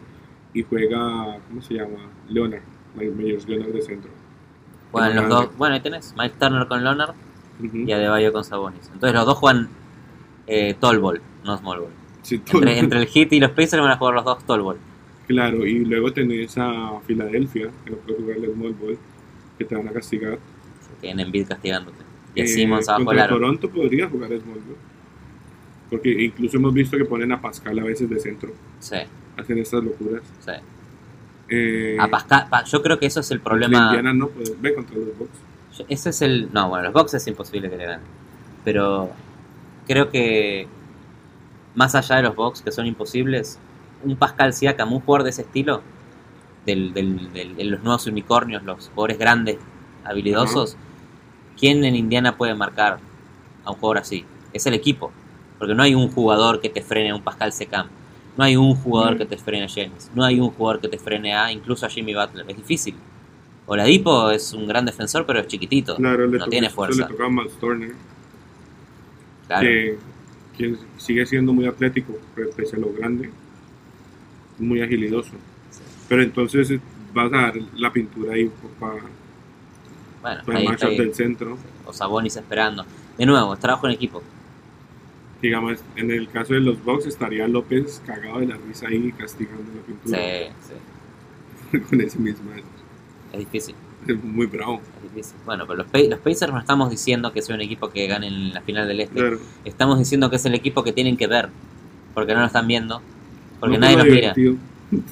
y 0.54 0.64
juega, 0.64 1.38
¿cómo 1.48 1.62
se 1.62 1.76
llama? 1.76 2.00
Leonard, 2.28 2.62
Mike 2.96 3.12
Meyers 3.12 3.48
Leonard 3.48 3.72
de 3.72 3.82
centro. 3.82 4.12
Juegan 4.92 5.16
los 5.16 5.30
dos. 5.30 5.58
Bueno, 5.58 5.76
ahí 5.76 5.82
tenés. 5.82 6.14
Mike 6.18 6.36
Turner 6.40 6.68
con 6.68 6.84
Leonard 6.84 7.14
Ujú. 7.64 7.78
y 7.78 7.92
Adebayo 7.92 8.34
con 8.34 8.44
Sabonis. 8.44 8.90
Entonces 8.94 9.14
los 9.14 9.26
dos 9.26 9.38
juegan 9.38 9.70
eh, 10.48 10.76
tall 10.80 11.00
ball, 11.00 11.22
no 11.46 11.58
small 11.58 11.80
ball. 11.82 11.90
Sí, 12.24 12.42
Entre, 12.54 12.80
entre 12.80 13.00
el 13.00 13.08
Heat 13.08 13.32
y 13.34 13.40
los 13.40 13.52
Pacers 13.52 13.82
van 13.82 13.92
a 13.92 13.98
jugar 13.98 14.16
los 14.16 14.26
dos 14.26 14.44
tall 14.46 14.62
ball. 14.62 14.78
Claro, 15.28 15.66
y 15.66 15.86
luego 15.86 16.12
tenés 16.12 16.58
a 16.58 17.00
Filadelfia, 17.06 17.70
que 17.86 17.92
no 17.92 17.98
puede 17.98 18.18
jugar 18.20 18.38
el 18.38 18.54
small 18.54 18.74
ball, 18.74 18.98
que 19.58 19.66
te 19.66 19.76
van 19.76 19.88
a 19.88 19.92
castigar. 19.92 20.40
Se 20.82 20.94
tienen 21.00 21.28
Embiid 21.28 21.48
castigándote. 21.48 22.09
Y 22.36 22.42
Eh, 22.42 22.48
Simmons 22.48 22.88
abajo 22.88 23.00
del 23.00 23.06
contra 23.08 23.24
aro. 23.26 23.36
Toronto 23.38 23.70
podría 23.70 24.08
jugar 24.10 24.30
small. 24.30 24.60
Porque 25.90 26.10
incluso 26.24 26.58
hemos 26.58 26.74
visto 26.74 26.98
que 26.98 27.06
ponen 27.06 27.32
a 27.32 27.42
Pascal 27.42 27.78
a 27.80 27.84
veces 27.84 28.10
de 28.10 28.20
centro. 28.20 28.52
Sí, 28.80 28.98
Hacen 29.38 29.58
estas 29.58 29.84
locuras. 29.84 30.22
sí. 30.40 30.52
Eh, 31.52 31.98
A 32.00 32.08
Pascal- 32.08 32.48
pa- 32.48 32.64
yo 32.64 32.82
creo 32.84 33.00
que 33.00 33.08
eso 33.08 33.22
es 33.22 33.32
el 33.32 33.40
problema. 33.40 33.88
Indiana 33.88 34.14
no 34.14 34.28
puede. 34.28 34.54
Ve 34.62 34.76
contra 34.76 34.96
los 34.98 35.18
Bucks. 35.18 35.32
Ese 35.90 36.10
es 36.12 36.22
el. 36.22 36.50
No, 36.54 36.70
bueno, 36.70 36.84
los 36.86 36.94
Bucks 36.94 37.16
es 37.16 37.26
imposible 37.28 37.70
que 37.72 37.78
le 37.78 37.86
ganen. 37.86 38.06
Pero 38.64 39.10
creo 39.88 40.10
que 40.12 40.68
más 41.74 41.96
allá 41.96 42.18
de 42.18 42.22
los 42.24 42.36
Bucks, 42.36 42.62
que 42.62 42.72
son 42.72 42.86
imposibles, 42.86 43.58
un 44.04 44.16
Pascal 44.16 44.54
Siakam, 44.54 44.94
un 44.94 45.00
jugador 45.00 45.24
de 45.24 45.32
ese 45.32 45.42
estilo, 45.42 45.82
del, 46.68 46.94
del- 46.94 47.34
del- 47.34 47.56
de 47.56 47.64
los 47.64 47.82
nuevos 47.82 48.06
unicornios, 48.06 48.62
los 48.64 48.90
jugadores 48.90 49.18
grandes, 49.18 49.58
habilidosos, 50.04 50.78
¿quién 51.60 51.84
en 51.84 51.96
Indiana 51.96 52.38
puede 52.38 52.56
marcar 52.56 53.00
a 53.66 53.72
un 53.72 53.78
jugador 53.78 54.00
así? 54.00 54.26
Es 54.54 54.66
el 54.66 54.74
equipo. 54.74 55.12
Porque 55.58 55.76
no 55.76 55.84
hay 55.84 55.94
un 55.96 56.10
jugador 56.10 56.62
que 56.62 56.70
te 56.70 56.82
frene 56.82 57.12
a 57.12 57.16
un 57.16 57.22
Pascal 57.22 57.52
Siakam. 57.52 57.88
No 58.38 58.44
hay 58.46 58.56
un 58.56 58.74
jugador 58.76 59.16
Mm. 59.16 59.18
que 59.18 59.26
te 59.26 59.38
frene 59.38 59.66
a 59.66 59.68
Jennings. 59.68 60.10
No 60.16 60.24
hay 60.24 60.40
un 60.40 60.50
jugador 60.52 60.80
que 60.80 60.88
te 60.88 60.98
frene 60.98 61.36
a 61.36 61.52
incluso 61.52 61.86
a 61.86 61.90
Jimmy 61.90 62.14
Butler. 62.16 62.46
Es 62.50 62.56
difícil. 62.58 62.96
Oladipo 63.66 64.32
es 64.32 64.54
un 64.54 64.68
gran 64.68 64.86
defensor, 64.86 65.26
pero 65.26 65.40
es 65.42 65.48
chiquitito. 65.48 65.96
Claro, 65.98 66.28
no 66.28 66.48
tiene 66.48 66.70
fuerza. 66.70 67.08
Le 67.10 67.30
Miles 67.30 67.54
Turner, 67.60 67.92
Claro. 69.48 69.62
que, 69.62 69.98
que 70.58 70.76
sigue 70.98 71.26
siendo 71.26 71.54
muy 71.54 71.66
atlético, 71.66 72.18
pese 72.56 72.76
a 72.76 72.80
lo 72.80 72.92
grande, 72.94 73.30
muy 74.58 74.82
agilidoso. 74.82 75.32
Pero 76.08 76.24
entonces 76.24 76.72
eh, 76.72 76.80
vas 77.14 77.28
a 77.34 77.36
dar 77.38 77.54
la 77.76 77.92
pintura 77.92 78.34
ahí 78.34 78.50
para, 78.80 79.02
Bueno, 80.22 80.42
para 80.46 80.60
ahí 80.60 80.68
está 80.68 80.88
ahí. 80.88 80.98
del 80.98 81.14
centro. 81.14 81.58
O 81.86 81.94
Sabonis 81.94 82.36
esperando. 82.36 82.86
De 83.18 83.26
nuevo, 83.26 83.56
trabajo 83.58 83.88
en 83.88 83.94
equipo. 83.94 84.22
Digamos, 85.42 85.80
en 85.96 86.12
el 86.12 86.28
caso 86.30 86.54
de 86.54 86.60
los 86.60 86.84
Bucks 86.84 87.06
estaría 87.06 87.48
López 87.48 88.02
cagado 88.06 88.40
de 88.40 88.48
la 88.48 88.58
risa 88.58 88.88
ahí 88.88 89.12
castigando 89.14 89.64
la 89.74 89.82
Sí, 89.82 89.88
pintura 89.88 90.20
sí. 91.72 91.80
con 91.90 92.02
ese 92.02 92.20
mismo. 92.20 92.52
Es 93.32 93.40
difícil. 93.40 93.76
Es 94.08 94.22
muy 94.24 94.48
bravo. 94.48 94.82
Es 94.98 95.14
difícil. 95.14 95.38
Bueno, 95.46 95.66
pero 95.66 95.84
los, 95.84 96.10
los 96.10 96.20
Pacers 96.20 96.52
no 96.52 96.60
estamos 96.60 96.90
diciendo 96.90 97.32
que 97.32 97.42
sea 97.42 97.56
un 97.56 97.62
equipo 97.62 97.90
que 97.90 98.08
gane 98.08 98.28
en 98.28 98.54
la 98.54 98.62
final 98.62 98.88
del 98.88 99.00
Este. 99.00 99.16
Claro. 99.16 99.40
Estamos 99.64 99.98
diciendo 100.00 100.30
que 100.30 100.36
es 100.36 100.46
el 100.46 100.56
equipo 100.56 100.84
que 100.84 100.92
tienen 100.92 101.16
que 101.16 101.28
ver. 101.28 101.50
Porque 102.14 102.34
no 102.34 102.42
lo 102.42 102.48
están 102.48 102.68
viendo. 102.68 103.02
Porque 103.60 103.78
No 103.78 103.82
nadie 103.82 103.98
los 103.98 104.08
lo 104.08 104.14
mira. 104.14 104.34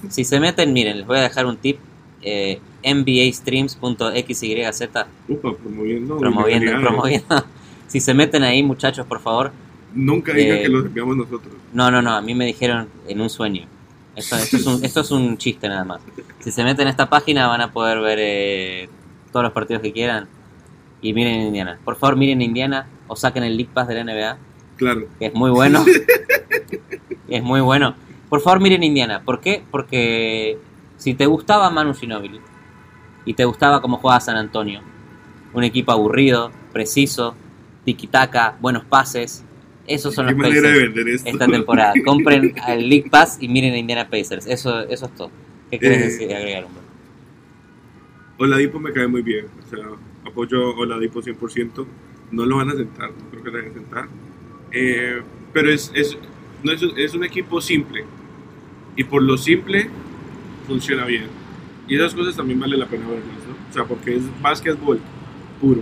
Si 0.10 0.26
se 0.26 0.40
meten, 0.40 0.74
miren, 0.74 0.98
les 0.98 1.08
voy 1.08 1.18
a 1.20 1.22
dejar 1.22 1.46
un 1.46 1.58
tip. 1.58 1.78
Eh, 2.22 2.60
NBAstreams.xyz 2.84 4.90
Upa, 5.30 5.54
promoviendo. 5.56 6.18
promoviendo, 6.18 6.72
promoviendo. 6.82 7.46
Si 7.88 8.02
se 8.02 8.14
meten 8.14 8.44
ahí, 8.44 8.62
muchachos, 8.64 9.08
por 9.08 9.22
favor. 9.22 9.54
Nunca 9.94 10.34
digan 10.34 10.58
Eh, 10.58 10.62
que 10.64 10.68
los 10.70 10.86
enviamos 10.88 11.16
nosotros. 11.16 11.54
No, 11.72 11.90
no, 11.90 12.02
no, 12.02 12.12
a 12.12 12.22
mí 12.22 12.36
me 12.36 12.46
dijeron 12.46 12.90
en 13.08 13.22
un 13.22 13.30
sueño. 13.30 13.66
Esto, 14.14 14.36
esto 14.36 14.58
es, 14.58 14.66
un, 14.66 14.84
esto 14.84 15.00
es 15.00 15.12
un 15.12 15.38
chiste 15.38 15.70
nada 15.70 15.86
más. 15.86 16.02
Si 16.40 16.52
se 16.52 16.66
meten 16.66 16.82
en 16.84 16.88
esta 16.90 17.10
página 17.10 17.48
van 17.48 17.62
a 17.62 17.72
poder 17.72 18.02
ver 18.02 18.18
eh, 18.22 18.90
todos 19.32 19.44
los 19.46 19.54
partidos 19.54 19.82
que 19.82 19.94
quieran. 19.94 20.28
Y 21.02 21.14
miren 21.14 21.40
Indiana. 21.44 21.80
Por 21.86 21.96
favor, 21.96 22.18
miren 22.18 22.42
Indiana 22.42 22.88
o 23.08 23.16
saquen 23.16 23.46
el 23.46 23.56
League 23.56 23.72
Pass 23.74 23.88
de 23.88 23.96
la 23.96 24.04
NBA, 24.04 24.38
Claro. 24.76 25.08
que 25.18 25.28
es 25.28 25.34
muy 25.34 25.50
bueno. 25.52 25.86
es 27.30 27.42
muy 27.44 27.62
bueno. 27.62 27.96
Por 28.28 28.42
favor, 28.42 28.60
miren 28.60 28.84
Indiana. 28.84 29.22
¿Por 29.24 29.40
qué? 29.40 29.64
Porque 29.72 30.58
si 30.98 31.14
te 31.14 31.26
gustaba 31.26 31.70
Manu 31.70 31.94
Ginobili 31.94 32.40
y 33.26 33.34
te 33.34 33.46
gustaba 33.46 33.82
cómo 33.82 33.98
jugaba 33.98 34.20
San 34.20 34.38
Antonio, 34.38 34.82
un 35.54 35.64
equipo 35.64 35.92
aburrido, 35.92 36.52
preciso, 36.74 37.36
tiki-taka, 37.86 38.58
buenos 38.60 38.84
pases, 38.86 39.44
esos 39.88 40.14
son 40.14 40.28
¿Qué 40.28 40.34
los 40.34 40.42
de 40.54 40.62
Pacers 40.62 41.08
esto? 41.08 41.30
esta 41.30 41.48
temporada. 41.48 41.94
Compren 42.06 42.54
al 42.62 42.90
League 42.90 43.10
Pass 43.10 43.38
y 43.40 43.48
miren 43.48 43.74
a 43.74 43.78
Indiana 43.78 44.10
Pacers. 44.10 44.46
Eso, 44.46 44.82
eso 44.82 45.06
es 45.06 45.16
todo. 45.16 45.32
¿Qué 45.72 45.80
quieres 45.80 46.00
Eh, 46.00 46.04
decir, 46.04 46.36
agregar, 46.36 46.66
Humberto? 46.66 46.88
Oladipo 48.38 48.80
me 48.80 48.92
cae 48.92 49.08
muy 49.08 49.22
bien. 49.22 49.46
O 49.66 49.70
sea, 49.70 49.86
apoyo 50.26 50.74
a 50.74 50.78
Oladipo 50.78 51.22
100%. 51.22 51.86
No 52.32 52.46
lo 52.46 52.58
van 52.58 52.70
a 52.70 52.74
sentar, 52.74 53.12
no 53.12 53.30
creo 53.32 53.44
que 53.44 53.50
lo 53.52 53.58
vayan 53.58 53.72
a 53.72 53.74
sentar. 53.76 54.08
Eh, 54.74 55.22
pero 55.54 55.72
es, 55.72 55.90
es, 55.96 56.18
no 56.64 56.72
es, 56.74 56.82
es 56.98 57.14
un 57.14 57.24
equipo 57.24 57.62
simple. 57.62 58.04
Y 58.98 59.06
por 59.06 59.22
lo 59.22 59.38
simple, 59.38 59.90
funciona 60.68 61.06
bien. 61.06 61.28
Y 61.88 61.96
esas 61.96 62.14
cosas 62.14 62.36
también 62.36 62.60
vale 62.60 62.78
la 62.78 62.86
pena 62.86 63.08
verlas, 63.08 63.26
¿no? 63.48 63.70
O 63.70 63.74
sea, 63.74 63.86
porque 63.86 64.16
es 64.18 64.24
básquetbol 64.42 65.00
puro. 65.62 65.82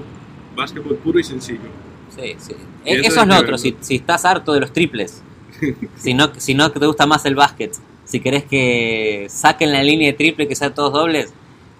Básquetbol 0.55 0.95
puro 0.97 1.19
y 1.19 1.23
sencillo. 1.23 1.69
Sí, 2.15 2.35
sí. 2.37 2.53
Eh, 2.85 2.99
eso 2.99 3.07
Eso 3.09 3.21
es 3.21 3.27
lo 3.27 3.37
otro. 3.37 3.57
Si, 3.57 3.75
si 3.81 3.95
estás 3.95 4.23
harto 4.25 4.53
de 4.53 4.59
los 4.61 4.71
triples, 4.71 5.23
si 5.95 6.13
no, 6.13 6.31
si 6.37 6.53
no 6.53 6.71
te 6.71 6.85
gusta 6.85 7.05
más 7.07 7.25
el 7.25 7.35
básquet, 7.35 7.73
si 8.05 8.19
querés 8.19 8.43
que 8.45 9.25
saquen 9.29 9.71
la 9.71 9.83
línea 9.83 10.07
de 10.07 10.13
triple, 10.13 10.47
que 10.47 10.55
sean 10.55 10.73
todos 10.73 10.93
dobles, 10.93 11.33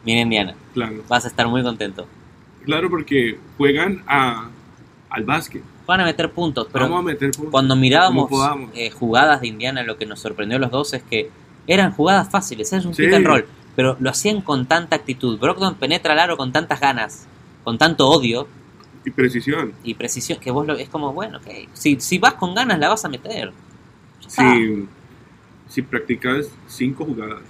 miren 0.04 0.24
Indiana. 0.24 0.56
Claro. 0.74 1.04
Vas 1.08 1.26
a 1.26 1.28
estar 1.28 1.48
muy 1.48 1.62
contento. 1.64 2.08
Claro, 2.66 2.90
porque 2.90 3.38
juegan 3.58 4.02
a, 4.08 4.50
al 5.10 5.24
básquet. 5.24 5.62
Van 5.86 6.02
a 6.02 6.06
meter 6.06 6.32
puntos, 6.32 6.68
pero 6.74 6.86
Vamos 6.86 7.02
a 7.02 7.04
meter 7.04 7.30
puntos. 7.30 7.52
cuando 7.52 7.76
mirábamos 7.76 8.32
eh, 8.74 8.90
jugadas 8.90 9.42
de 9.42 9.48
Indiana, 9.48 9.84
lo 9.84 9.98
que 9.98 10.08
nos 10.08 10.20
sorprendió 10.20 10.58
a 10.58 10.60
los 10.62 10.72
dos 10.72 10.94
es 10.96 11.04
que 11.04 11.30
eran 11.68 11.92
jugadas 11.92 12.30
fáciles, 12.30 12.72
es 12.74 12.86
un 12.86 12.94
Sí. 12.94 13.04
pick 13.04 13.14
and 13.14 13.26
roll, 13.26 13.46
pero 13.76 13.98
lo 14.00 14.10
hacían 14.10 14.42
con 14.42 14.66
tanta 14.68 14.96
actitud. 14.96 15.40
Brogdon 15.40 15.76
penetra 15.76 16.14
el 16.14 16.20
aro 16.20 16.38
con 16.38 16.52
tantas 16.52 16.80
ganas, 16.80 17.28
con 17.64 17.78
tanto 17.78 18.08
odio 18.08 18.48
Y 19.06 19.12
precisión. 19.12 19.74
y 19.84 19.94
precisión, 19.96 20.40
que 20.40 20.52
vos 20.52 20.66
lo, 20.66 20.74
es 20.74 20.90
como, 20.90 21.14
bueno, 21.14 21.38
ok, 21.40 21.48
si, 21.74 22.00
si 22.00 22.18
vas 22.20 22.34
con 22.36 22.54
ganas 22.56 22.80
la 22.80 22.90
vas 22.90 23.04
a 23.06 23.10
meter. 23.10 23.52
Si, 24.28 24.88
si 25.70 25.82
practicas 25.82 26.48
cinco 26.68 27.06
jugadas 27.06 27.42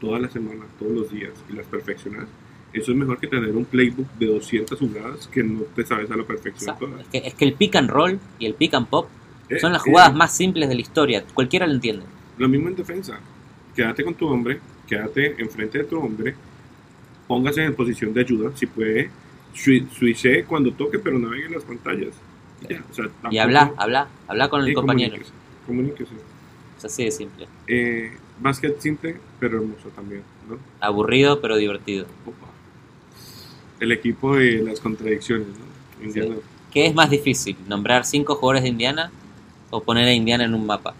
toda 0.00 0.18
la 0.18 0.28
semana, 0.28 0.64
todos 0.78 0.92
los 0.92 1.10
días, 1.10 1.32
y 1.50 1.54
las 1.54 1.66
perfeccionas, 1.66 2.26
Eso 2.74 2.90
es 2.90 2.96
mejor 2.96 3.18
que 3.20 3.26
tener 3.26 3.50
un 3.54 3.66
playbook 3.66 4.10
de 4.18 4.26
200 4.28 4.78
jugadas 4.78 5.26
que 5.26 5.42
no 5.42 5.60
te 5.76 5.84
sabes 5.84 6.10
a 6.10 6.16
la 6.16 6.24
perfección 6.24 6.74
todas. 6.78 7.00
Es 7.02 7.06
que, 7.08 7.18
es 7.18 7.34
que 7.34 7.44
el 7.44 7.52
pick 7.52 7.76
and 7.76 7.90
roll 7.90 8.18
y 8.38 8.46
el 8.46 8.54
pick 8.54 8.72
and 8.72 8.86
pop 8.86 9.08
Eh, 9.50 9.58
son 9.60 9.74
las 9.74 9.82
eh, 9.86 9.90
jugadas 9.90 10.14
más 10.14 10.34
simples 10.34 10.70
de 10.70 10.74
la 10.76 10.80
historia. 10.80 11.22
Cualquiera 11.34 11.66
lo 11.66 11.74
entiende. 11.74 12.06
Lo 12.38 12.48
mismo 12.48 12.68
en 12.68 12.76
defensa. 12.76 13.20
Quédate 13.74 14.04
con 14.04 14.14
tu 14.14 14.28
hombre, 14.28 14.60
quédate 14.86 15.40
enfrente 15.40 15.78
de 15.78 15.84
tu 15.84 15.98
hombre, 15.98 16.34
póngase 17.26 17.64
en 17.64 17.74
posición 17.74 18.12
de 18.12 18.20
ayuda, 18.20 18.50
si 18.54 18.66
puede, 18.66 19.10
switche 19.54 20.44
cuando 20.44 20.72
toque, 20.72 20.98
pero 20.98 21.18
navegue 21.18 21.46
en 21.46 21.52
las 21.52 21.64
pantallas. 21.64 22.14
Y, 22.62 22.74
ya, 22.74 22.84
o 22.90 22.94
sea, 22.94 23.06
Y 23.30 23.38
habla, 23.38 23.72
habla, 23.76 24.08
habla 24.28 24.48
con 24.48 24.64
el 24.66 24.74
compañero. 24.74 25.12
comuníquese, 25.12 25.32
comuníquese. 25.66 26.14
Es 26.78 26.84
así 26.84 27.04
de 27.04 27.10
simple. 27.10 27.46
Eh, 27.66 28.12
básquet 28.40 28.78
simple, 28.80 29.16
pero 29.40 29.58
hermoso 29.58 29.88
también, 29.94 30.22
¿no? 30.48 30.58
Aburrido 30.80 31.40
pero 31.40 31.56
divertido. 31.56 32.06
Opa. 32.26 32.48
El 33.80 33.92
equipo 33.92 34.36
de 34.36 34.62
las 34.62 34.80
contradicciones, 34.80 35.46
¿no? 35.48 36.04
Indiana. 36.04 36.36
¿Qué 36.72 36.86
es 36.86 36.94
más 36.94 37.10
difícil? 37.10 37.56
¿Nombrar 37.68 38.04
cinco 38.04 38.34
jugadores 38.36 38.62
de 38.62 38.70
Indiana 38.70 39.10
o 39.70 39.82
poner 39.82 40.08
a 40.08 40.12
Indiana 40.12 40.44
en 40.44 40.54
un 40.54 40.66
mapa? 40.66 40.94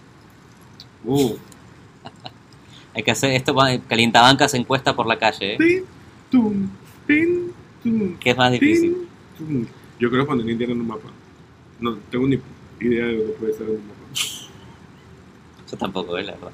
Uh, 1.05 1.35
Hay 2.95 3.03
que 3.03 3.11
hacer 3.11 3.33
esto, 3.33 3.55
va- 3.55 3.79
calientabancas 3.89 4.55
encuesta 4.55 4.95
por 4.95 5.07
la 5.07 5.19
calle, 5.19 5.55
¿eh? 5.55 5.59
tin, 5.59 5.85
tum, 6.31 6.69
tin, 7.07 7.53
tum, 7.83 8.17
¿Qué 8.19 8.31
es 8.31 8.37
más 8.37 8.53
difícil? 8.53 9.09
tum. 9.39 9.67
Yo 9.99 10.11
creo 10.11 10.27
poner 10.27 10.49
Indiana 10.49 10.73
en 10.75 10.81
un 10.81 10.87
mapa. 10.89 11.09
No 11.81 11.97
tengo 12.11 12.27
ni 12.27 12.39
idea 12.81 13.07
de 13.07 13.17
dónde 13.19 13.33
puede 13.35 13.53
estar 13.53 13.67
en 13.67 13.75
un 13.77 13.87
mapa. 13.87 14.01
Yo 15.71 15.77
tampoco, 15.79 16.19
¿eh? 16.19 16.25
la 16.25 16.33
verdad. 16.33 16.51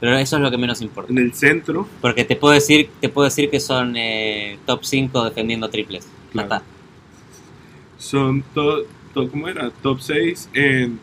Pero 0.00 0.16
eso 0.16 0.36
es 0.36 0.42
lo 0.42 0.50
que 0.50 0.58
menos 0.58 0.80
importa. 0.82 1.10
En 1.10 1.18
el 1.18 1.32
centro, 1.34 1.88
Porque 2.00 2.24
te 2.24 2.36
puedo 2.36 2.54
decir, 2.54 2.90
te 3.00 3.08
puedo 3.08 3.24
decir 3.24 3.50
que 3.50 3.58
son 3.60 3.96
eh, 3.96 4.58
top 4.66 4.80
5 4.84 5.24
defendiendo 5.24 5.68
triples. 5.70 6.04
Ya 6.04 6.32
Claro. 6.32 6.54
está. 6.56 6.62
son 7.98 8.44
todo, 8.54 8.84
todo 9.14 9.28
¿cómo 9.30 9.48
era? 9.48 9.70
Top 9.82 10.00
6 10.00 10.48
en 10.52 11.00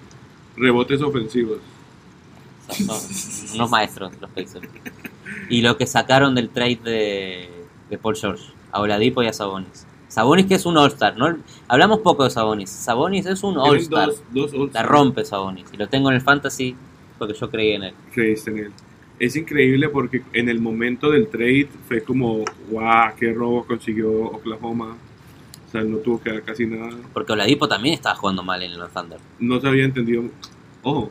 rebotes 0.56 1.02
ofensivos. 1.02 1.58
Son, 2.69 3.56
unos 3.56 3.69
maestros 3.69 4.12
los 4.19 4.30
Pacers. 4.32 4.67
Y 5.49 5.62
lo 5.62 5.78
que 5.78 5.86
sacaron 5.86 6.36
del 6.36 6.49
trade 6.49 6.80
de, 6.84 7.49
de 7.89 7.97
Paul 7.97 8.15
George, 8.15 8.43
a 8.71 8.82
Oladipo 8.82 9.23
y 9.23 9.28
a 9.28 9.34
Sabonis. 9.34 9.86
Sabonis 10.08 10.45
que 10.45 10.56
es 10.56 10.65
un 10.65 10.78
All-Star, 10.78 11.17
¿no? 11.17 11.38
Hablamos 11.67 11.99
poco 11.99 12.23
de 12.23 12.30
Sabonis. 12.30 12.69
Sabonis 12.69 13.25
es 13.25 13.43
un 13.43 13.58
All-Star. 13.58 14.10
La 14.71 14.84
rompe 14.84 15.25
Sabonis. 15.25 15.65
Y 15.73 15.78
lo 15.78 15.89
tengo 15.89 16.10
en 16.10 16.15
el 16.15 16.21
Fantasy 16.21 16.75
porque 17.17 17.34
yo 17.34 17.49
creí 17.49 17.73
en 17.73 17.84
él. 17.84 17.93
creíste 18.13 18.51
en 18.51 18.58
él. 18.60 18.71
Es 19.19 19.36
increíble 19.36 19.89
porque 19.89 20.23
en 20.34 20.49
el 20.49 20.60
momento 20.60 21.10
del 21.10 21.28
trade 21.28 21.69
fue 21.88 22.01
como, 22.01 22.43
wow, 22.69 23.13
qué 23.17 23.34
robo 23.34 23.65
consiguió 23.65 24.12
Oklahoma. 24.12 24.95
O 25.67 25.71
sea, 25.71 25.84
no 25.84 25.97
tuvo 25.97 26.21
que 26.21 26.32
dar 26.32 26.43
casi 26.43 26.65
nada. 26.65 26.95
Porque 27.13 27.32
Oladipo 27.34 27.67
también 27.67 27.95
estaba 27.95 28.15
jugando 28.15 28.43
mal 28.43 28.62
en 28.62 28.78
los 28.78 28.91
Thunder. 28.91 29.19
No 29.39 29.60
se 29.60 29.67
había 29.67 29.86
entendido. 29.86 30.23
Ojo, 30.84 31.10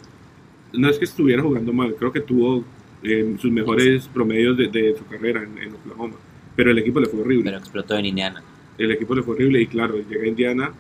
no 0.75 0.89
es 0.89 0.99
que 0.99 1.05
estuviera 1.05 1.43
jugando 1.43 1.73
mal, 1.73 1.95
creo 1.95 2.13
que 2.13 2.21
tuvo 2.21 2.65
eh, 3.03 3.37
sus 3.39 3.51
mejores 3.51 4.09
promedios 4.09 4.57
de, 4.57 4.69
de 4.69 4.97
su 4.97 5.07
carrera 5.07 5.43
en, 5.43 5.59
en 5.59 5.75
Oklahoma. 5.75 6.15
Pero 6.57 6.71
el 6.71 6.79
equipo 6.79 7.01
le 7.01 7.07
fue 7.07 7.21
horrible. 7.21 7.45
Pero 7.45 7.59
explotó 7.59 7.97
en 7.97 8.07
Indiana. 8.07 8.43
El 8.79 8.91
equipo 8.93 9.15
le 9.15 9.23
fue 9.23 9.35
horrible 9.35 9.61
y 9.61 9.67
claro, 9.67 9.97
llega 10.09 10.27
Indiana 10.27 10.73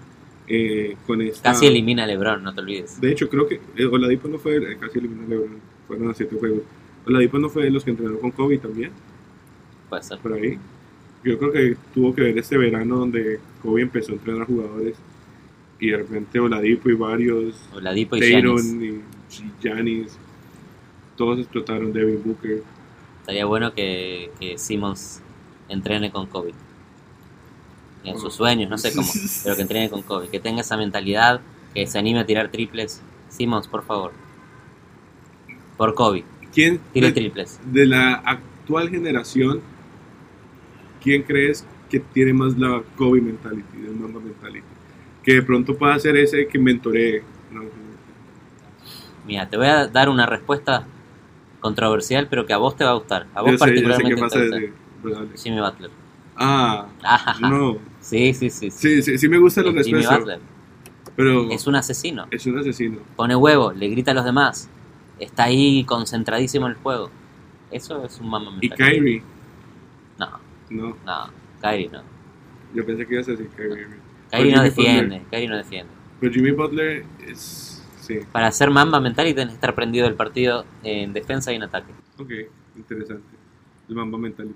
eh, 0.47 0.97
con 1.07 1.21
esta... 1.23 1.53
Casi 1.53 1.67
elimina 1.67 2.05
a 2.05 2.07
LeBron, 2.07 2.43
no 2.43 2.55
te 2.55 2.61
olvides. 2.61 3.01
De 3.01 3.11
hecho, 3.11 3.29
creo 3.29 3.47
que 3.47 3.61
eh, 3.77 3.87
Oladipo 3.87 4.29
no 4.29 4.39
fue, 4.39 4.57
eh, 4.57 4.77
casi 4.79 4.99
eliminó 4.99 5.25
a 5.25 5.29
LeBron, 5.29 5.57
fueron 5.87 6.11
a 6.11 6.15
siete 6.15 6.37
juegos. 6.39 6.63
Oladipo 7.07 7.39
no 7.39 7.49
fue 7.49 7.65
de 7.65 7.71
los 7.71 7.85
que 7.85 7.91
entrenó 7.91 8.19
con 8.19 8.31
Kobe 8.31 8.59
también. 8.59 8.91
Puede 9.89 10.03
ser. 10.03 10.19
por 10.19 10.33
ahí. 10.33 10.59
Yo 11.23 11.39
creo 11.39 11.53
que 11.53 11.77
tuvo 11.95 12.15
que 12.15 12.23
ver 12.23 12.39
este 12.39 12.59
verano 12.59 12.99
donde 12.99 13.41
Kobe 13.63 13.83
empezó 13.83 14.13
a 14.13 14.17
entrenar 14.17 14.47
jugadores 14.47 14.97
y 15.81 15.89
de 15.89 15.97
repente 15.99 16.39
Oladipo 16.39 16.91
y 16.91 16.95
varios, 16.95 17.55
Oladipo 17.75 18.17
y 18.17 18.21
Giannis. 18.21 18.63
Tayron 18.63 18.85
y 18.85 19.01
Giannis, 19.61 20.17
todos 21.17 21.39
explotaron, 21.39 21.93
Devin 21.93 22.23
Booker. 22.25 22.63
Estaría 23.21 23.45
bueno 23.47 23.73
que, 23.73 24.31
que 24.41 24.59
Simmons 24.59 25.21
entrene 25.69 26.11
con 26.11 26.27
Kobe. 26.27 26.53
En 28.05 28.17
Oh. 28.17 28.19
sus 28.19 28.35
sueños, 28.35 28.69
no 28.69 28.77
sé 28.77 28.93
cómo, 28.95 29.09
pero 29.45 29.57
que 29.57 29.63
entrene 29.63 29.89
con 29.89 30.03
Kobe. 30.03 30.29
Que 30.29 30.39
tenga 30.41 30.61
esa 30.61 30.77
mentalidad, 30.77 31.41
que 31.73 31.87
se 31.87 31.99
anime 31.99 32.21
a 32.21 32.27
tirar 32.27 32.51
triples. 32.51 33.01
Simmons, 33.31 33.67
por 33.67 33.83
favor. 33.85 34.13
Por 35.77 35.95
Kobe, 35.95 36.25
¿Quién 36.53 36.79
tire 36.93 37.09
de, 37.09 37.13
triples. 37.13 37.59
de 37.65 37.87
la 37.87 38.15
actual 38.15 38.89
generación, 38.91 39.61
quién 41.03 41.23
crees 41.25 41.67
que 41.91 41.99
tiene 41.99 42.33
más 42.33 42.57
la 42.57 42.83
Kobe 42.97 43.21
mentality, 43.21 43.79
del 43.79 43.97
Mamba 43.97 44.21
mentality? 44.21 44.65
Que 45.25 45.35
de 45.35 45.43
pronto 45.43 45.77
pueda 45.77 45.99
ser 45.99 46.17
ese 46.17 46.47
que 46.47 46.59
mentoree. 46.59 47.23
¿no? 47.51 47.63
Mira, 49.27 49.49
te 49.49 49.57
voy 49.57 49.67
a 49.67 49.87
dar 49.87 50.09
una 50.09 50.27
respuesta 50.27 50.87
controversial, 51.61 52.29
pero 52.29 52.45
que 52.47 52.53
a 52.53 52.59
vos 52.59 52.77
te 52.77 52.85
va 52.85 52.91
a 52.91 52.95
gustar. 52.95 53.27
A 53.35 53.41
vos 53.43 53.53
Yo 53.53 53.59
sé, 53.59 53.65
yo 53.75 53.77
sé 53.77 53.83
particularmente 53.83 54.15
qué 54.15 54.21
pasa 54.21 54.39
dale. 54.41 54.73
Jimmy 55.37 55.61
Butler. 55.61 55.91
Ah, 56.37 56.87
Ajaja. 57.03 57.49
no. 57.49 57.79
Sí, 58.01 58.35
sí, 58.35 58.51
sí. 58.51 58.71
sí. 58.71 59.01
Sí, 59.01 59.03
sí, 59.03 59.19
sí 59.19 59.29
me 59.29 59.39
gusta 59.39 59.63
la 59.63 59.81
Es 59.81 59.87
Jimmy 59.87 60.05
Butler. 60.05 60.41
pero 61.17 61.51
Es 61.51 61.67
un 61.67 61.77
asesino. 61.77 62.27
es 62.31 62.45
un 62.47 62.59
asesino. 62.59 62.99
Pone 63.17 63.35
huevo, 63.37 63.73
le 63.73 63.89
grita 63.89 64.11
a 64.11 64.15
los 64.15 64.25
demás. 64.25 64.69
Está 65.19 65.45
ahí 65.45 65.85
concentradísimo 65.85 66.67
en 66.67 66.73
el 66.73 66.79
juego. 66.79 67.11
Eso 67.71 68.05
es 68.05 68.19
un 68.21 68.29
mamá 68.29 68.59
Y. 68.61 68.69
Kyrie, 68.69 69.23
No, 70.19 70.29
no, 70.71 70.97
no. 71.05 71.31
Kyrie 71.63 71.89
no. 71.91 72.03
yo 72.75 72.85
pensé 72.85 73.07
que 73.07 73.15
ibas 73.15 73.29
a 73.29 73.31
decir 73.33 73.49
Kyrie. 73.57 73.87
Kyrie 74.31 74.45
Jimmy 74.47 74.53
no 74.53 74.63
defiende. 74.63 75.23
Kyrie 75.31 75.49
no 75.49 75.57
defiende. 75.57 75.93
Pero 76.21 76.33
Jimmy 76.33 76.51
Butler 76.51 77.05
es, 77.27 77.74
sí, 78.07 78.21
Para 78.33 78.51
ser 78.53 78.71
Mamba 78.71 79.01
mental 79.01 79.27
y 79.27 79.35
tenés 79.35 79.51
que 79.51 79.55
estar 79.55 79.75
prendido 79.75 80.07
del 80.07 80.14
partido 80.14 80.64
en 80.83 81.12
defensa 81.12 81.53
y 81.53 81.57
en 81.57 81.62
ataque. 81.64 81.93
ok, 82.19 82.31
interesante. 82.77 83.25
El 83.88 83.95
Mamba 83.95 84.19
Mentality. 84.19 84.55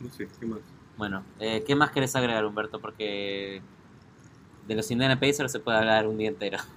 No 0.00 0.10
sé, 0.10 0.28
¿qué 0.38 0.46
más? 0.46 0.60
Bueno, 0.96 1.24
eh, 1.38 1.62
¿qué 1.66 1.74
más 1.74 1.90
querés 1.90 2.14
agregar, 2.16 2.44
Humberto? 2.44 2.80
Porque 2.80 3.62
de 4.66 4.74
los 4.74 4.90
Indiana 4.90 5.18
Pacers 5.18 5.50
se 5.52 5.60
puede 5.60 5.78
hablar 5.78 6.06
un 6.06 6.18
día 6.18 6.28
entero. 6.28 6.58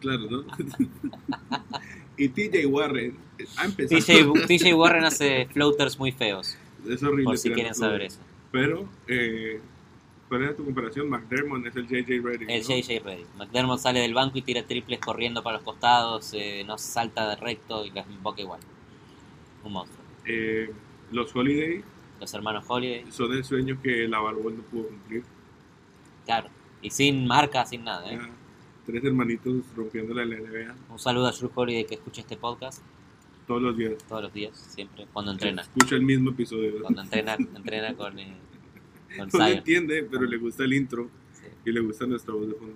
Claro, 0.00 0.28
¿no? 0.28 0.44
y 2.18 2.28
TJ 2.28 2.66
Warren 2.66 3.16
ha 3.56 3.64
empezado. 3.64 4.34
TJ, 4.34 4.46
TJ 4.46 4.74
Warren 4.74 5.04
hace 5.04 5.46
floaters 5.46 5.98
muy 5.98 6.12
feos, 6.12 6.58
es 6.86 7.02
horrible. 7.02 7.24
por 7.24 7.38
si 7.38 7.50
quieren 7.50 7.74
saber 7.74 8.02
eso. 8.02 8.18
Pero, 8.52 8.86
eh, 9.08 9.58
¿cuál 10.28 10.42
era 10.42 10.54
tu 10.56 10.64
comparación? 10.64 11.08
McDermott 11.08 11.66
es 11.66 11.76
el 11.76 11.86
JJ 11.86 12.22
Reddick. 12.22 12.48
El 12.50 12.62
¿no? 12.62 12.68
JJ 12.68 13.04
Reddick. 13.04 13.34
McDermott 13.36 13.78
sale 13.78 14.00
del 14.00 14.14
banco 14.14 14.38
y 14.38 14.42
tira 14.42 14.62
triples 14.64 14.98
corriendo 15.00 15.42
para 15.42 15.56
los 15.56 15.64
costados, 15.64 16.30
eh, 16.34 16.64
no 16.66 16.78
salta 16.78 17.28
de 17.28 17.36
recto 17.36 17.84
y 17.84 17.90
las 17.90 18.08
invoca 18.10 18.40
igual. 18.40 18.60
Un 19.64 19.72
monstruo. 19.72 20.04
Eh, 20.24 20.70
los 21.12 21.34
Holiday 21.34 21.82
Los 22.20 22.32
hermanos 22.34 22.64
Holiday, 22.66 23.04
son 23.10 23.32
el 23.32 23.44
sueño 23.44 23.80
que 23.82 24.08
la 24.08 24.18
Barbol 24.20 24.56
no 24.56 24.62
pudo 24.64 24.88
cumplir. 24.88 25.22
claro. 26.24 26.48
Y 26.82 26.90
sin 26.90 27.26
marca, 27.26 27.64
sin 27.64 27.84
nada. 27.84 28.08
¿eh? 28.12 28.18
Ya, 28.20 28.30
tres 28.84 29.02
hermanitos 29.02 29.64
rompiéndola 29.74 30.22
en 30.22 30.30
la 30.30 30.36
NBA 30.36 30.74
Un 30.90 30.98
saludo 30.98 31.26
a 31.26 31.32
Drew 31.32 31.50
Holiday 31.52 31.84
que 31.86 31.94
escucha 31.94 32.20
este 32.20 32.36
podcast 32.36 32.82
todos 33.46 33.62
los 33.62 33.76
días. 33.76 33.94
todos 34.08 34.22
los 34.24 34.32
días, 34.32 34.56
siempre, 34.56 35.06
cuando 35.12 35.32
entrena. 35.32 35.62
Escucha 35.62 35.94
el 35.96 36.02
mismo 36.02 36.30
episodio. 36.30 36.80
Cuando 36.82 37.00
entrena, 37.02 37.34
entrena 37.34 37.94
con, 37.94 38.18
eh, 38.18 38.36
con 39.16 39.28
No 39.32 39.38
lo 39.38 39.46
entiende, 39.46 40.06
pero 40.10 40.24
le 40.24 40.36
gusta 40.36 40.64
el 40.64 40.72
intro 40.72 41.08
Sí. 41.32 41.46
y 41.66 41.72
le 41.72 41.80
gusta 41.80 42.06
nuestra 42.06 42.34
voz 42.34 42.48
de 42.48 42.54
fondo. 42.54 42.74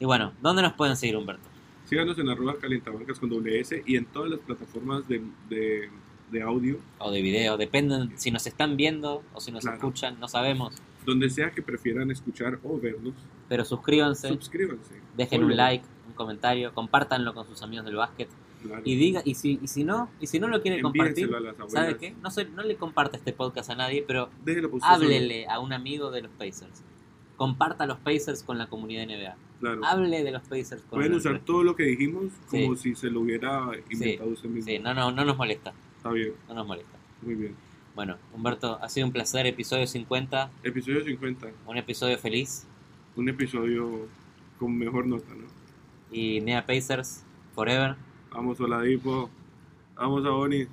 Y 0.00 0.04
bueno, 0.04 0.32
¿dónde 0.42 0.62
nos 0.62 0.72
pueden 0.74 0.96
seguir, 0.96 1.16
Humberto? 1.16 1.42
Síganos 1.86 2.18
en 2.18 2.28
arroba 2.28 2.56
calientabancas 2.58 3.18
con 3.18 3.28
doble 3.28 3.60
S 3.60 3.82
y 3.86 3.96
en 3.96 4.06
todas 4.06 4.30
las 4.30 4.40
plataformas 4.40 5.06
de, 5.06 5.22
de, 5.48 5.88
de 6.30 6.42
audio, 6.42 6.78
O 6.98 7.10
de 7.10 7.20
video, 7.22 7.56
dependen 7.56 8.12
si 8.18 8.30
nos 8.30 8.46
están 8.46 8.76
viendo 8.76 9.22
o 9.34 9.40
si 9.40 9.52
nos 9.52 9.62
Claro. 9.62 9.76
escuchan, 9.76 10.18
no 10.18 10.26
sabemos. 10.28 10.74
donde 11.04 11.28
sea 11.28 11.50
que 11.50 11.60
prefieran 11.60 12.10
escuchar 12.10 12.58
o 12.64 12.80
vernos, 12.80 13.12
Pero 13.48 13.64
suscríbanse, 13.66 14.28
suscríbanse. 14.28 14.94
dejen 15.16 15.44
un 15.44 15.54
like, 15.54 15.84
un 16.08 16.14
comentario, 16.14 16.72
compártanlo 16.72 17.34
con 17.34 17.46
sus 17.46 17.60
amigos 17.62 17.84
del 17.84 17.96
básquet. 17.96 18.28
Claro. 18.64 18.82
Y 18.84 18.96
diga, 18.96 19.22
y 19.24 19.34
si, 19.34 19.60
y 19.62 19.68
si 19.68 19.84
no, 19.84 20.10
y 20.20 20.26
si 20.26 20.40
no 20.40 20.48
lo 20.48 20.60
quiere 20.62 20.82
compartir, 20.82 21.24
Envíenselo. 21.32 21.68
¿sabe 21.70 21.96
qué? 21.96 22.14
No, 22.22 22.30
se- 22.30 22.46
no 22.46 22.62
le 22.62 22.76
comparte 22.76 23.16
este 23.16 23.32
podcast 23.32 23.70
a 23.70 23.76
nadie, 23.76 24.04
pero 24.06 24.30
háblele 24.82 25.46
a 25.46 25.60
un 25.60 25.72
amigo 25.72 26.10
de 26.10 26.22
los 26.22 26.30
Pacers. 26.32 26.82
Comparta 27.36 27.86
los 27.86 27.98
Pacers 27.98 28.42
con 28.42 28.58
la 28.58 28.68
comunidad 28.68 29.04
NBA. 29.06 29.36
Claro. 29.60 29.80
Hable 29.84 30.22
de 30.22 30.30
los 30.30 30.42
Pacers 30.42 30.82
con 30.82 30.98
Pueden 30.98 31.14
usar 31.14 31.40
todo 31.40 31.62
lo 31.64 31.74
que 31.74 31.84
dijimos 31.84 32.24
como 32.50 32.74
Sí. 32.76 32.90
si 32.90 32.94
se 32.96 33.10
lo 33.10 33.20
hubiera 33.20 33.70
inventado 33.90 34.30
usted 34.30 34.48
mismo. 34.48 34.70
Sí, 34.70 34.78
no, 34.78 34.92
no, 34.94 35.10
no 35.10 35.24
nos 35.24 35.36
molesta, 35.36 35.72
Está 35.96 36.10
bien, 36.10 36.32
no 36.48 36.54
nos 36.54 36.66
molesta. 36.66 36.98
muy 37.22 37.34
bien. 37.34 37.54
Bueno, 37.94 38.16
Humberto, 38.34 38.78
ha 38.82 38.88
sido 38.88 39.06
un 39.06 39.12
placer, 39.12 39.46
episodio 39.46 39.86
50, 39.86 40.50
Episodio 40.64 41.04
50, 41.04 41.46
un 41.66 41.76
episodio 41.76 42.18
feliz 42.18 42.66
un 43.16 43.28
episodio 43.28 44.08
con 44.58 44.76
mejor 44.76 45.06
nota, 45.06 45.32
¿no? 45.34 45.44
y 46.10 46.40
Nea 46.40 46.66
Pacers 46.66 47.22
Forever. 47.54 47.94
Vamos, 48.34 48.60
Oladipo. 48.60 49.30
Vamos 49.94 50.26
a 50.26 50.30
Boni. 50.30 50.66